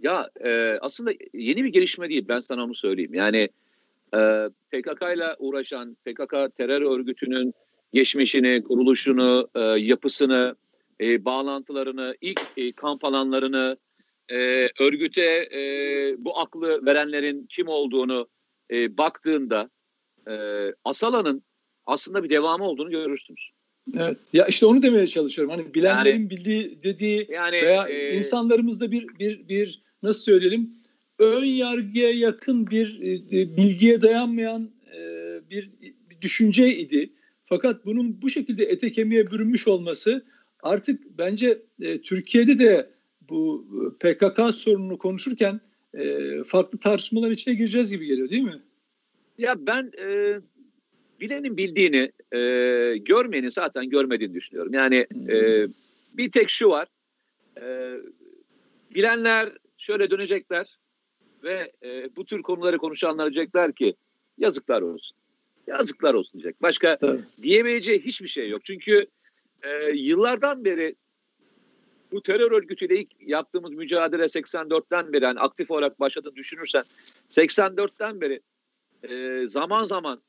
Ya 0.00 0.30
e, 0.44 0.78
aslında 0.80 1.12
yeni 1.34 1.64
bir 1.64 1.68
gelişme 1.68 2.08
değil 2.08 2.24
ben 2.28 2.40
sana 2.40 2.64
onu 2.64 2.74
söyleyeyim. 2.74 3.14
Yani 3.14 3.48
e, 4.14 4.48
PKK 4.70 5.02
ile 5.16 5.36
uğraşan 5.38 5.96
PKK 6.04 6.56
terör 6.56 6.82
örgütünün 6.82 7.54
geçmişini, 7.92 8.62
kuruluşunu, 8.62 9.48
e, 9.54 9.60
yapısını, 9.60 10.56
e, 11.00 11.24
bağlantılarını, 11.24 12.16
ilk 12.20 12.40
e, 12.56 12.72
kamp 12.72 13.04
alanlarını, 13.04 13.76
e, 14.28 14.68
örgüte 14.80 15.48
e, 15.54 15.60
bu 16.18 16.38
aklı 16.38 16.86
verenlerin 16.86 17.46
kim 17.46 17.68
olduğunu 17.68 18.28
e, 18.70 18.98
baktığında 18.98 19.70
e, 20.28 20.34
Asala'nın 20.84 21.42
aslında 21.86 22.24
bir 22.24 22.30
devamı 22.30 22.64
olduğunu 22.64 22.90
görürsünüz. 22.90 23.50
Evet. 23.96 24.18
Ya 24.32 24.46
işte 24.46 24.66
onu 24.66 24.82
demeye 24.82 25.06
çalışıyorum. 25.06 25.54
Hani 25.54 25.74
bilenlerin 25.74 26.18
yani, 26.18 26.30
bildiği 26.30 26.82
dediği 26.82 27.26
yani, 27.30 27.62
veya 27.62 27.88
e, 27.88 28.16
insanlarımızda 28.16 28.90
bir 28.90 29.06
bir 29.18 29.48
bir 29.48 29.82
nasıl 30.02 30.22
söyleyelim 30.22 30.70
ön 31.18 31.44
yargıya 31.44 32.10
yakın 32.10 32.70
bir 32.70 33.00
e, 33.00 33.56
bilgiye 33.56 34.00
dayanmayan 34.00 34.70
e, 34.96 35.00
bir, 35.50 35.70
bir 36.10 36.20
düşünce 36.20 36.76
idi. 36.76 37.10
Fakat 37.44 37.86
bunun 37.86 38.22
bu 38.22 38.30
şekilde 38.30 38.64
ete 38.64 38.92
kemiğe 38.92 39.30
bürünmüş 39.30 39.68
olması 39.68 40.24
artık 40.62 41.18
bence 41.18 41.62
e, 41.80 42.00
Türkiye'de 42.00 42.58
de 42.58 42.90
bu 43.20 43.66
e, 43.72 44.14
PKK 44.14 44.54
sorununu 44.54 44.98
konuşurken 44.98 45.60
e, 45.94 46.28
farklı 46.44 46.78
tartışmalar 46.78 47.30
içine 47.30 47.54
gireceğiz 47.54 47.90
gibi 47.90 48.06
geliyor 48.06 48.30
değil 48.30 48.42
mi? 48.42 48.62
Ya 49.38 49.54
ben 49.66 49.92
e, 49.98 50.38
bilenin 51.22 51.56
bildiğini, 51.56 52.12
e, 52.32 52.38
görmeyenin 52.96 53.48
zaten 53.48 53.90
görmediğini 53.90 54.34
düşünüyorum. 54.34 54.74
Yani 54.74 55.06
e, 55.28 55.66
bir 56.14 56.30
tek 56.30 56.50
şu 56.50 56.68
var, 56.68 56.88
e, 57.60 57.96
bilenler 58.94 59.52
şöyle 59.78 60.10
dönecekler 60.10 60.78
ve 61.44 61.72
e, 61.82 62.16
bu 62.16 62.24
tür 62.24 62.42
konuları 62.42 62.78
konuşanlar 62.78 63.34
diyecekler 63.34 63.72
ki 63.72 63.94
yazıklar 64.38 64.82
olsun. 64.82 65.16
Yazıklar 65.66 66.14
olsun 66.14 66.32
diyecek. 66.32 66.62
Başka 66.62 66.96
Tabii. 66.96 67.20
diyebileceği 67.42 68.00
hiçbir 68.00 68.28
şey 68.28 68.48
yok. 68.48 68.64
Çünkü 68.64 69.06
e, 69.62 69.90
yıllardan 69.94 70.64
beri 70.64 70.94
bu 72.12 72.22
terör 72.22 72.52
örgütüyle 72.52 73.00
ilk 73.00 73.08
yaptığımız 73.20 73.70
mücadele 73.70 74.22
84'ten 74.22 75.12
beri 75.12 75.24
yani 75.24 75.40
aktif 75.40 75.70
olarak 75.70 76.00
başladığını 76.00 76.36
düşünürsen 76.36 76.84
84'ten 77.30 78.20
beri 78.20 78.40
e, 79.02 79.48
zaman 79.48 79.84
zaman 79.84 80.22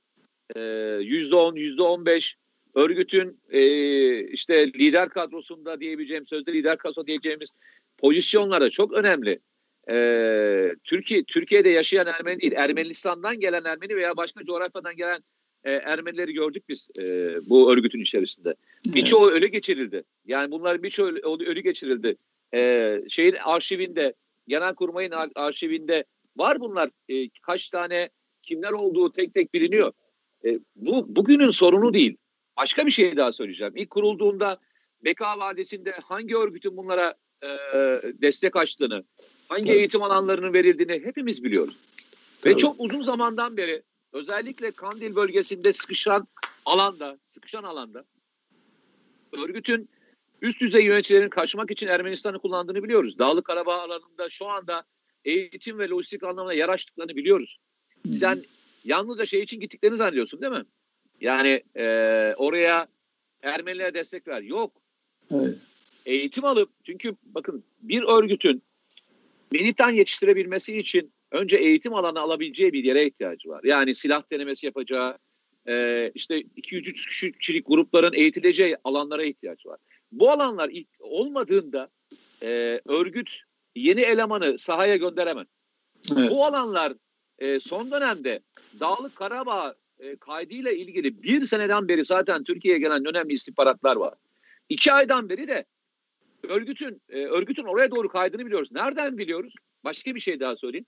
e, 0.55 0.59
%10, 0.59 1.57
%15 1.57 2.33
örgütün 2.75 3.39
e, 3.49 3.61
işte 4.27 4.67
lider 4.67 5.09
kadrosunda 5.09 5.79
diyebileceğim 5.79 6.25
sözde 6.25 6.53
lider 6.53 6.77
kadrosu 6.77 7.07
diyeceğimiz 7.07 7.49
pozisyonlarda 7.97 8.69
çok 8.69 8.93
önemli. 8.93 9.39
E, 9.89 9.95
Türkiye 10.83 11.23
Türkiye'de 11.23 11.69
yaşayan 11.69 12.07
Ermeni 12.07 12.39
değil, 12.41 12.53
Ermenistan'dan 12.55 13.39
gelen 13.39 13.63
Ermeni 13.65 13.95
veya 13.95 14.17
başka 14.17 14.43
coğrafyadan 14.43 14.95
gelen 14.95 15.23
e, 15.63 15.71
Ermenileri 15.71 16.33
gördük 16.33 16.63
biz 16.69 16.87
e, 16.99 17.35
bu 17.49 17.73
örgütün 17.73 18.01
içerisinde. 18.01 18.55
Birçoğu 18.85 19.25
evet. 19.25 19.37
ölü 19.37 19.47
geçirildi. 19.47 20.03
Yani 20.25 20.51
bunlar 20.51 20.83
birçoğu 20.83 21.07
ölü, 21.07 21.19
ölü 21.21 21.59
geçirildi. 21.59 22.15
E, 22.53 23.01
şeyin 23.09 23.35
arşivinde, 23.43 24.13
Genelkurmay'ın 24.47 25.11
ar 25.11 25.29
arşivinde 25.35 26.03
var 26.37 26.59
bunlar. 26.59 26.89
E, 27.09 27.29
kaç 27.29 27.69
tane 27.69 28.09
kimler 28.41 28.71
olduğu 28.71 29.11
tek 29.11 29.33
tek 29.33 29.53
biliniyor. 29.53 29.93
E, 30.45 30.59
bu 30.75 31.15
bugünün 31.15 31.51
sorunu 31.51 31.93
değil. 31.93 32.17
Başka 32.57 32.85
bir 32.85 32.91
şey 32.91 33.17
daha 33.17 33.31
söyleyeceğim. 33.31 33.73
İlk 33.75 33.89
kurulduğunda 33.89 34.59
Beka 35.03 35.39
Vadisi'nde 35.39 35.91
hangi 35.91 36.37
örgütün 36.37 36.77
bunlara 36.77 37.15
e, 37.43 37.47
destek 38.21 38.55
açtığını, 38.55 39.03
hangi 39.49 39.69
evet. 39.69 39.77
eğitim 39.77 40.03
alanlarının 40.03 40.53
verildiğini 40.53 41.05
hepimiz 41.05 41.43
biliyoruz. 41.43 41.75
Evet. 42.45 42.45
Ve 42.45 42.57
çok 42.57 42.75
uzun 42.79 43.01
zamandan 43.01 43.57
beri 43.57 43.83
özellikle 44.11 44.71
Kandil 44.71 45.15
bölgesinde 45.15 45.73
sıkışan 45.73 46.27
alanda, 46.65 47.17
sıkışan 47.25 47.63
alanda 47.63 48.05
örgütün 49.31 49.89
üst 50.41 50.61
düzey 50.61 50.85
yöneticilerin 50.85 51.29
kaçmak 51.29 51.71
için 51.71 51.87
Ermenistan'ı 51.87 52.39
kullandığını 52.39 52.83
biliyoruz. 52.83 53.19
Dağlık 53.19 53.45
Karabağ 53.45 53.81
alanında 53.81 54.29
şu 54.29 54.47
anda 54.47 54.83
eğitim 55.25 55.79
ve 55.79 55.89
lojistik 55.89 56.23
anlamında 56.23 56.53
yer 56.53 56.69
açtıklarını 56.69 57.15
biliyoruz. 57.15 57.57
Sen 58.11 58.43
yalnızca 58.83 59.25
şey 59.25 59.41
için 59.41 59.59
gittiklerini 59.59 59.97
zannediyorsun 59.97 60.41
değil 60.41 60.53
mi? 60.53 60.65
Yani 61.21 61.63
e, 61.75 61.85
oraya 62.37 62.87
Ermenilere 63.43 63.93
destek 63.93 64.27
ver. 64.27 64.41
Yok. 64.41 64.71
Evet. 65.31 65.57
Eğitim 66.05 66.45
alıp 66.45 66.69
çünkü 66.83 67.15
bakın 67.23 67.63
bir 67.81 68.03
örgütün 68.03 68.63
militan 69.51 69.91
yetiştirebilmesi 69.91 70.77
için 70.77 71.13
önce 71.31 71.57
eğitim 71.57 71.93
alanı 71.93 72.19
alabileceği 72.19 72.73
bir 72.73 72.83
yere 72.83 73.05
ihtiyacı 73.05 73.49
var. 73.49 73.61
Yani 73.63 73.95
silah 73.95 74.23
denemesi 74.31 74.65
yapacağı, 74.65 75.17
e, 75.67 76.11
işte 76.15 76.41
2-3 76.41 77.31
kişilik 77.39 77.67
grupların 77.67 78.13
eğitileceği 78.13 78.77
alanlara 78.83 79.23
ihtiyaç 79.23 79.65
var. 79.65 79.79
Bu 80.11 80.31
alanlar 80.31 80.69
ilk 80.69 80.87
olmadığında 80.99 81.89
e, 82.43 82.81
örgüt 82.85 83.39
yeni 83.75 84.01
elemanı 84.01 84.59
sahaya 84.59 84.95
gönderemez. 84.95 85.47
Evet. 86.17 86.31
Bu 86.31 86.45
alanlar 86.45 86.93
e, 87.43 87.59
son 87.59 87.91
dönemde 87.91 88.39
Dağlık 88.79 89.15
Karabağ 89.15 89.75
e, 89.99 90.15
kaydıyla 90.15 90.71
ilgili 90.71 91.23
bir 91.23 91.45
seneden 91.45 91.87
beri 91.87 92.05
zaten 92.05 92.43
Türkiye'ye 92.43 92.79
gelen 92.79 93.05
önemli 93.05 93.33
istihbaratlar 93.33 93.95
var. 93.95 94.13
İki 94.69 94.93
aydan 94.93 95.29
beri 95.29 95.47
de 95.47 95.65
örgütün 96.43 97.01
e, 97.09 97.25
örgütün 97.25 97.63
oraya 97.63 97.91
doğru 97.91 98.09
kaydını 98.09 98.45
biliyoruz. 98.45 98.71
Nereden 98.71 99.17
biliyoruz? 99.17 99.53
Başka 99.83 100.15
bir 100.15 100.19
şey 100.19 100.39
daha 100.39 100.55
söyleyeyim. 100.55 100.85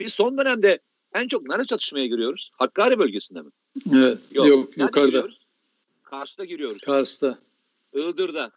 Biz 0.00 0.12
son 0.12 0.38
dönemde 0.38 0.78
en 1.14 1.28
çok 1.28 1.48
nerede 1.48 1.64
çatışmaya 1.64 2.06
giriyoruz? 2.06 2.50
Hakkari 2.52 2.98
bölgesinde 2.98 3.42
mi? 3.42 3.50
Evet. 3.94 4.18
Yok, 4.32 4.48
yok 4.48 4.78
yukarıda. 4.78 5.06
Giriyoruz? 5.06 5.44
Kars'ta 6.02 6.44
giriyoruz. 6.44 6.78
Kars'ta. 6.78 7.38
Iğdır'da, 7.92 8.50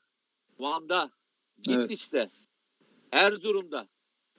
Van'da, 0.60 1.12
Bitlis'te, 1.58 2.18
evet. 2.18 2.30
Erzurum'da. 3.12 3.88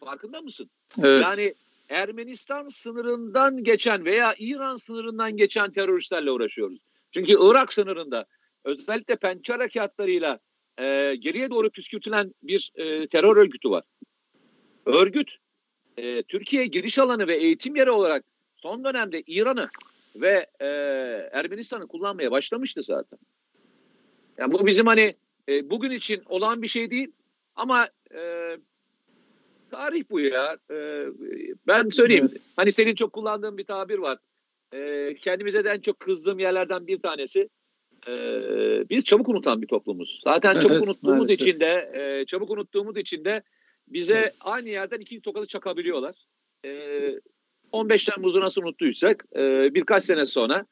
Farkında 0.01 0.41
mısın? 0.41 0.71
Evet. 0.99 1.23
Yani 1.23 1.55
Ermenistan 1.89 2.67
sınırından 2.67 3.63
geçen 3.65 4.05
veya 4.05 4.35
İran 4.39 4.77
sınırından 4.77 5.37
geçen 5.37 5.73
teröristlerle 5.73 6.31
uğraşıyoruz. 6.31 6.79
Çünkü 7.11 7.33
Irak 7.33 7.73
sınırında 7.73 8.27
özellikle 8.65 9.17
pençe 9.17 9.53
harekatlarıyla 9.53 10.39
e, 10.79 11.15
geriye 11.15 11.51
doğru 11.51 11.71
püskürtülen 11.71 12.35
bir 12.43 12.73
e, 12.75 13.07
terör 13.07 13.37
örgütü 13.37 13.71
var. 13.71 13.85
Örgüt 14.87 15.37
e, 15.97 16.23
Türkiye 16.23 16.67
giriş 16.67 16.99
alanı 16.99 17.29
ve 17.29 17.37
eğitim 17.37 17.77
yeri 17.77 17.91
olarak 17.91 18.25
son 18.57 18.85
dönemde 18.85 19.23
İran'ı 19.27 19.69
ve 20.17 20.47
e, 20.61 20.67
Ermenistan'ı 21.33 21.89
kullanmaya 21.89 22.31
başlamıştı 22.31 22.83
zaten. 22.83 23.19
Yani 24.39 24.53
bu 24.53 24.67
bizim 24.67 24.87
hani 24.87 25.17
e, 25.49 25.71
bugün 25.71 25.91
için 25.91 26.23
olan 26.27 26.63
bir 26.63 26.69
şey 26.69 26.91
değil 26.91 27.13
ama 27.55 27.89
e, 28.15 28.21
tarih 29.71 30.05
bu 30.11 30.21
ya. 30.21 30.57
E, 30.71 31.07
ben 31.67 31.89
söyleyeyim. 31.89 32.29
Evet. 32.33 32.43
Hani 32.57 32.73
senin 32.73 32.95
çok 32.95 33.13
kullandığın 33.13 33.59
bir 33.59 33.65
tabir 33.65 33.99
var. 33.99 34.19
E, 34.75 35.15
kendimize 35.15 35.65
de 35.65 35.71
en 35.71 35.81
çok 35.81 36.01
kızdığım 36.01 36.39
yerlerden 36.39 36.87
bir 36.87 36.99
tanesi. 36.99 37.49
E, 38.09 38.13
biz 38.91 39.05
çabuk 39.05 39.29
unutan 39.29 39.63
bir 39.63 39.67
toplumuz. 39.67 40.21
Zaten 40.25 40.55
çabuk 40.55 40.71
evet, 40.71 40.89
unuttuğumuz 40.89 41.19
maalesef. 41.19 41.41
için 41.41 41.61
de 41.61 41.91
e, 41.95 42.25
çabuk 42.27 42.51
unuttuğumuz 42.51 42.97
için 42.97 43.25
de 43.25 43.43
bize 43.89 44.15
evet. 44.15 44.35
aynı 44.41 44.69
yerden 44.69 45.01
iki 45.01 45.21
tokadı 45.21 45.47
çakabiliyorlar. 45.47 46.15
E, 46.65 47.21
15 47.73 48.05
Temmuz'u 48.05 48.41
nasıl 48.41 48.63
unuttuysak 48.63 49.25
e, 49.37 49.75
birkaç 49.75 50.03
sene 50.03 50.27
sonra 50.27 50.67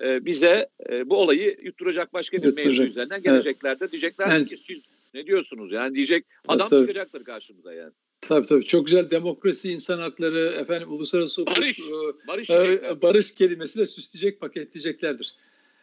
e, 0.00 0.24
bize 0.24 0.68
e, 0.90 1.10
bu 1.10 1.16
olayı 1.16 1.58
yutturacak 1.62 2.12
başka 2.12 2.42
bir 2.42 2.54
mevzu 2.54 2.82
üzerinden 2.82 3.22
gelecekler 3.22 3.80
de 3.80 3.90
diyecekler 3.90 4.36
evet. 4.36 4.48
ki 4.48 4.56
siz 4.56 4.82
ne 5.14 5.26
diyorsunuz 5.26 5.72
yani 5.72 5.94
diyecek 5.94 6.24
adam 6.48 6.68
evet, 6.70 6.80
çıkacaktır 6.80 7.24
karşımıza 7.24 7.72
yani. 7.72 7.92
Tabii 8.28 8.46
tabii 8.46 8.64
çok 8.64 8.86
güzel 8.86 9.10
demokrasi, 9.10 9.70
insan 9.70 9.98
hakları, 9.98 10.56
efendim 10.60 10.92
uluslararası 10.92 11.42
hukuk, 11.42 11.56
barış, 11.56 11.80
e, 11.80 11.92
barış, 12.28 12.50
e, 12.50 13.02
barış 13.02 13.34
kelimesiyle 13.34 13.86
süsleyecek, 13.86 14.40
paketleyeceklerdir. 14.40 15.34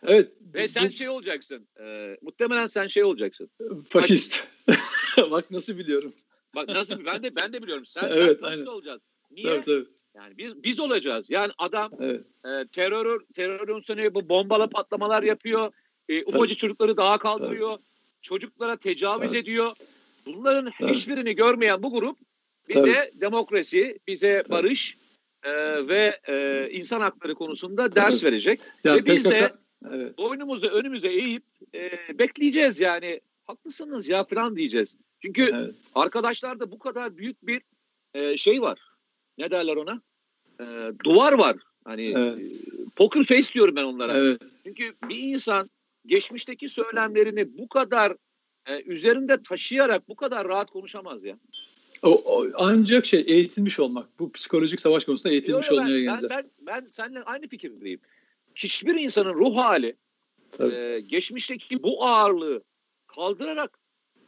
Evet. 0.03 0.31
Ve 0.53 0.67
sen 0.67 0.89
şey 0.89 1.09
olacaksın. 1.09 1.67
E, 1.79 2.17
muhtemelen 2.21 2.65
sen 2.65 2.87
şey 2.87 3.03
olacaksın. 3.03 3.49
Faşist. 3.89 4.47
Bak 5.31 5.51
nasıl 5.51 5.77
biliyorum. 5.77 6.13
Bak 6.55 6.67
nasıl 6.67 7.05
ben 7.05 7.23
de 7.23 7.35
ben 7.35 7.53
de 7.53 7.63
biliyorum. 7.63 7.85
Sen 7.85 8.03
evet, 8.11 8.39
faşist 8.39 8.59
aynen. 8.59 8.71
olacaksın. 8.71 9.07
Niye? 9.31 9.47
Tabii, 9.47 9.65
tabii. 9.65 9.85
Yani 10.15 10.37
biz 10.37 10.63
biz 10.63 10.79
olacağız. 10.79 11.29
Yani 11.29 11.51
adam 11.57 11.91
evet. 11.99 12.21
e, 12.45 12.67
terör 12.71 13.21
terörün 13.35 13.81
sonu 13.81 14.13
bu 14.13 14.29
bombalı 14.29 14.69
patlamalar 14.69 15.23
yapıyor. 15.23 15.71
E, 16.09 16.23
ufacık 16.23 16.57
çocukları 16.57 16.97
daha 16.97 17.17
kaldırıyor. 17.17 17.71
Tabii. 17.71 17.83
Çocuklara 18.21 18.77
tecavüz 18.77 19.27
tabii. 19.27 19.37
ediyor. 19.37 19.75
Bunların 20.25 20.71
tabii. 20.79 20.91
hiçbirini 20.91 21.35
görmeyen 21.35 21.83
bu 21.83 21.93
grup 21.93 22.17
bize 22.69 22.93
tabii. 22.93 23.21
demokrasi, 23.21 23.99
bize 24.07 24.43
barış 24.49 24.97
e, 25.43 25.51
ve 25.87 26.19
e, 26.27 26.67
insan 26.71 27.01
hakları 27.01 27.35
konusunda 27.35 27.95
ders 27.95 28.19
tabii. 28.19 28.31
verecek. 28.31 28.59
Ya, 28.83 28.95
ve 28.95 29.05
biz 29.05 29.25
de 29.25 29.51
evet. 29.91 30.17
boynumuzu 30.17 30.67
önümüze 30.67 31.09
eğip 31.09 31.43
e, 31.75 31.91
bekleyeceğiz 32.19 32.79
yani. 32.79 33.21
Haklısınız 33.43 34.09
ya 34.09 34.23
falan 34.23 34.55
diyeceğiz. 34.55 34.97
Çünkü 35.21 35.51
evet. 35.53 35.75
arkadaşlarda 35.95 36.71
bu 36.71 36.79
kadar 36.79 37.17
büyük 37.17 37.47
bir 37.47 37.61
e, 38.13 38.37
şey 38.37 38.61
var. 38.61 38.79
Ne 39.37 39.51
derler 39.51 39.75
ona? 39.75 40.01
E, 40.59 40.65
duvar 41.05 41.33
var. 41.33 41.57
Hani 41.85 42.13
evet. 42.17 42.41
e, 42.41 42.45
poker 42.95 43.23
face 43.23 43.53
diyorum 43.53 43.75
ben 43.75 43.83
onlara. 43.83 44.17
Evet. 44.17 44.41
Çünkü 44.63 44.93
bir 45.09 45.17
insan 45.17 45.69
geçmişteki 46.05 46.69
söylemlerini 46.69 47.57
bu 47.57 47.67
kadar 47.67 48.15
e, 48.65 48.81
üzerinde 48.81 49.43
taşıyarak 49.43 50.09
bu 50.09 50.15
kadar 50.15 50.47
rahat 50.47 50.71
konuşamaz 50.71 51.23
ya. 51.23 51.37
O, 52.03 52.09
o, 52.09 52.47
ancak 52.55 53.05
şey 53.05 53.23
eğitilmiş 53.27 53.79
olmak. 53.79 54.19
Bu 54.19 54.31
psikolojik 54.31 54.81
savaş 54.81 55.05
konusunda 55.05 55.33
eğitilmiş 55.33 55.69
Yo, 55.69 55.75
olmaya 55.75 56.07
ben, 56.07 56.17
ben, 56.21 56.29
ben, 56.29 56.45
ben 56.67 56.87
seninle 56.91 57.23
aynı 57.23 57.47
fikirdeyim. 57.47 57.99
Hiçbir 58.55 58.95
insanın 58.95 59.33
ruh 59.33 59.55
hali 59.55 59.95
e, 60.59 60.99
geçmişteki 61.07 61.83
bu 61.83 62.05
ağırlığı 62.05 62.63
kaldırarak 63.07 63.79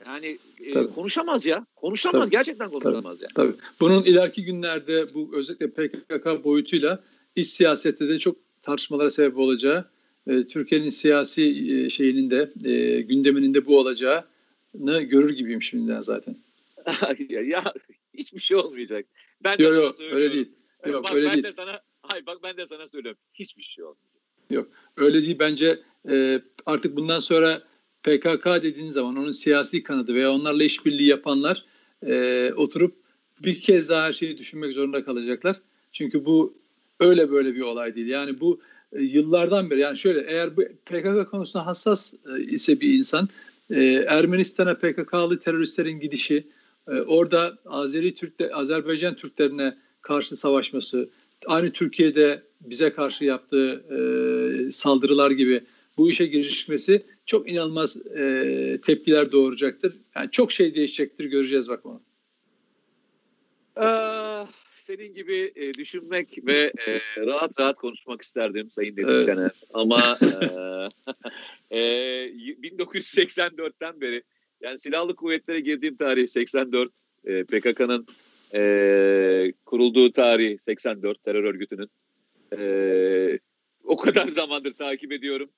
yani 0.05 0.37
e, 0.63 0.71
konuşamaz 0.71 1.45
ya. 1.45 1.65
Konuşamaz. 1.75 2.21
Tabii. 2.21 2.31
Gerçekten 2.31 2.69
konuşamaz 2.69 3.03
tabii. 3.03 3.23
yani. 3.23 3.33
Tabii. 3.35 3.61
Bunun 3.79 4.03
ileriki 4.03 4.43
günlerde 4.43 5.05
bu 5.13 5.31
özellikle 5.33 5.69
PKK 5.69 6.43
boyutuyla 6.43 7.03
iç 7.35 7.47
siyasette 7.47 8.09
de 8.09 8.17
çok 8.17 8.37
tartışmalara 8.63 9.09
sebep 9.09 9.37
olacağı, 9.37 9.85
e, 10.27 10.43
Türkiye'nin 10.43 10.89
siyasi 10.89 11.43
e, 11.43 11.89
şeyinin 11.89 12.29
de 12.29 12.51
e, 12.69 13.01
gündeminin 13.01 13.53
de 13.53 13.65
bu 13.65 13.79
olacağını 13.79 15.01
görür 15.01 15.29
gibiyim 15.29 15.61
şimdiden 15.61 16.01
zaten. 16.01 16.35
ya, 17.29 17.41
ya 17.41 17.73
hiçbir 18.13 18.39
şey 18.39 18.57
olmayacak. 18.57 19.05
Ben 19.43 19.59
de 19.59 19.63
yok 19.63 19.75
yok 19.75 19.95
öyle 20.11 20.33
değil. 20.33 20.51
Yok 20.85 21.03
bak, 21.03 21.15
öyle 21.15 21.27
ben 21.27 21.33
değil. 21.33 21.43
De 21.43 21.51
sana, 21.51 21.81
hayır 22.01 22.25
bak 22.25 22.37
ben 22.43 22.57
de 22.57 22.65
sana 22.65 22.87
söylüyorum. 22.87 23.19
Hiçbir 23.33 23.63
şey 23.63 23.83
olmayacak. 23.83 24.21
Yok 24.49 24.67
öyle 24.97 25.21
değil 25.21 25.39
bence 25.39 25.79
e, 26.09 26.41
artık 26.65 26.95
bundan 26.95 27.19
sonra 27.19 27.61
PKK 28.03 28.45
dediğin 28.45 28.89
zaman 28.89 29.15
onun 29.15 29.31
siyasi 29.31 29.83
kanadı 29.83 30.13
veya 30.13 30.31
onlarla 30.31 30.63
işbirliği 30.63 31.07
yapanlar 31.07 31.65
e, 32.07 32.53
oturup 32.55 32.95
bir 33.43 33.61
kez 33.61 33.89
daha 33.89 34.05
her 34.05 34.11
şeyi 34.11 34.37
düşünmek 34.37 34.73
zorunda 34.73 35.05
kalacaklar. 35.05 35.61
Çünkü 35.91 36.25
bu 36.25 36.57
öyle 36.99 37.31
böyle 37.31 37.55
bir 37.55 37.61
olay 37.61 37.95
değil. 37.95 38.07
Yani 38.07 38.39
bu 38.39 38.61
e, 38.93 39.01
yıllardan 39.01 39.69
beri 39.69 39.79
yani 39.79 39.97
şöyle 39.97 40.21
eğer 40.21 40.57
bu 40.57 40.61
PKK 40.85 41.31
konusunda 41.31 41.65
hassas 41.65 42.13
e, 42.13 42.43
ise 42.43 42.81
bir 42.81 42.93
insan 42.93 43.29
e, 43.69 43.83
Ermenistan'a 44.07 44.73
PKK'lı 44.73 45.39
teröristlerin 45.39 45.99
gidişi, 45.99 46.47
e, 46.87 46.91
orada 46.91 47.57
Azeri 47.65 48.15
Türk 48.15 48.33
Azerbaycan 48.53 49.15
Türklerine 49.15 49.77
karşı 50.01 50.35
savaşması, 50.35 51.09
aynı 51.45 51.71
Türkiye'de 51.71 52.43
bize 52.61 52.93
karşı 52.93 53.25
yaptığı 53.25 53.83
e, 53.89 54.71
saldırılar 54.71 55.31
gibi 55.31 55.61
bu 55.97 56.09
işe 56.09 56.25
girişmesi 56.25 57.05
çok 57.25 57.49
inanılmaz 57.49 58.07
e, 58.07 58.79
tepkiler 58.85 59.31
doğuracaktır. 59.31 59.93
Yani 60.15 60.31
çok 60.31 60.51
şey 60.51 60.75
değişecektir 60.75 61.25
göreceğiz 61.25 61.69
bak 61.69 61.85
onu. 61.85 62.01
Ee, 63.77 64.47
senin 64.71 65.13
gibi 65.13 65.53
e, 65.55 65.73
düşünmek 65.73 66.47
ve 66.47 66.73
e, 66.87 67.01
rahat 67.17 67.59
rahat 67.59 67.75
konuşmak 67.75 68.21
isterdim 68.21 68.71
Sayın 68.71 68.95
Nedim 68.95 69.09
evet. 69.09 69.51
Ama 69.73 70.17
e, 71.71 71.77
e, 71.79 71.81
1984'ten 72.63 74.01
beri 74.01 74.23
yani 74.65 74.79
silahlı 74.79 75.15
kuvvetlere 75.15 75.59
girdiğim 75.59 75.95
tarih 75.95 76.27
84, 76.27 76.91
e, 77.25 77.43
PKK'nın 77.43 78.07
e, 78.53 79.53
kurulduğu 79.65 80.11
tarih 80.11 80.59
84 80.59 81.23
terör 81.23 81.43
örgütünün. 81.43 81.89
E, 82.57 83.39
o 83.83 83.97
kadar 83.97 84.27
zamandır 84.27 84.73
takip 84.73 85.11
ediyorum. 85.11 85.49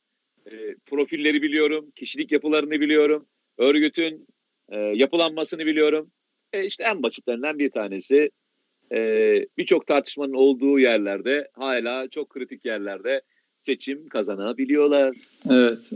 E, 0.52 0.76
profilleri 0.86 1.42
biliyorum, 1.42 1.92
kişilik 1.96 2.32
yapılarını 2.32 2.82
biliyorum, 2.82 3.26
örgütün 3.58 4.28
e, 4.70 4.78
yapılanmasını 4.78 5.66
biliyorum. 5.66 6.12
E, 6.54 6.66
işte 6.66 6.84
en 6.84 7.04
basitlerinden 7.04 7.60
bir 7.60 7.72
tanesi 7.72 8.32
e, 8.92 9.00
birçok 9.58 9.88
tartışmanın 9.88 10.34
olduğu 10.34 10.80
yerlerde 10.80 11.50
hala 11.54 12.08
çok 12.10 12.30
kritik 12.30 12.66
yerlerde 12.66 13.22
seçim 13.68 14.10
kazanabiliyorlar. 14.10 15.16
Evet, 15.50 15.92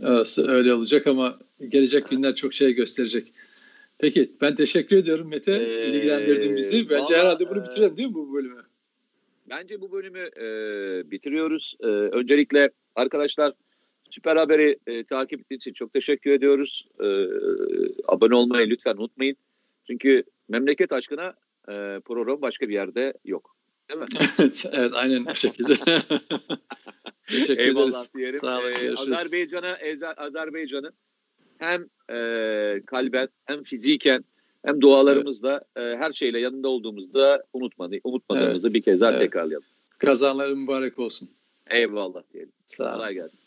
öyle 0.47 0.73
olacak 0.73 1.07
ama 1.07 1.39
gelecek 1.69 2.09
günler 2.09 2.35
çok 2.35 2.53
şey 2.53 2.73
gösterecek. 2.73 3.33
Peki 3.97 4.31
ben 4.41 4.55
teşekkür 4.55 4.97
ediyorum 4.97 5.29
Mete. 5.29 5.53
Ee, 5.53 5.87
ilgilendirdin 5.87 6.55
bizi. 6.55 6.89
Bence 6.89 7.13
vallahi, 7.13 7.15
herhalde 7.15 7.49
bunu 7.49 7.63
bitirelim 7.63 7.97
değil 7.97 8.07
mi 8.07 8.13
bu 8.13 8.33
bölümü? 8.33 8.61
Bence 9.49 9.81
bu 9.81 9.91
bölümü 9.91 10.29
e, 10.37 10.45
bitiriyoruz. 11.11 11.75
E, 11.79 11.85
öncelikle 11.87 12.71
arkadaşlar 12.95 13.53
Süper 14.09 14.35
Haber'i 14.35 14.77
e, 14.87 15.03
takip 15.03 15.39
ettiğiniz 15.39 15.61
için 15.61 15.73
çok 15.73 15.93
teşekkür 15.93 16.31
ediyoruz. 16.31 16.87
E, 16.99 17.07
abone 18.07 18.35
olmayı 18.35 18.69
lütfen 18.69 18.97
unutmayın. 18.97 19.35
Çünkü 19.87 20.23
memleket 20.49 20.91
aşkına 20.91 21.33
e, 21.67 21.99
program 22.05 22.41
başka 22.41 22.69
bir 22.69 22.73
yerde 22.73 23.13
yok. 23.25 23.55
Değil 23.89 23.99
mi? 23.99 24.05
evet, 24.39 24.65
evet 24.73 24.91
aynen 24.93 25.25
bu 25.25 25.35
şekilde. 25.35 25.73
teşekkür 27.31 27.63
Eyvallah 27.63 27.89
ederiz. 27.89 28.09
diyelim. 28.15 28.39
Sağ 28.39 28.59
olun, 28.59 28.73
ee, 28.81 28.91
Azerbaycan'a 28.91 29.77
Azerbaycan'ı 30.17 30.91
hem 31.57 31.85
e, 32.09 32.81
kalben 32.85 33.29
hem 33.45 33.63
fiziken 33.63 34.23
hem 34.65 34.81
dualarımızla 34.81 35.61
evet. 35.75 35.95
e, 35.95 35.97
her 35.97 36.13
şeyle 36.13 36.39
yanında 36.39 36.67
olduğumuzda 36.67 37.43
unutmadı, 37.53 37.95
unutmadığımızı 38.03 38.67
evet. 38.67 38.75
bir 38.75 38.81
kez 38.81 39.01
daha 39.01 39.11
evet. 39.11 39.21
tekrarlayalım. 39.21 39.67
Kazanları 39.97 40.55
mübarek 40.55 40.99
olsun. 40.99 41.29
Eyvallah 41.69 42.23
diyelim. 42.33 42.51
Sağ 42.65 42.83
olun. 42.83 42.93
Kolay 42.93 43.13
gelsin. 43.13 43.39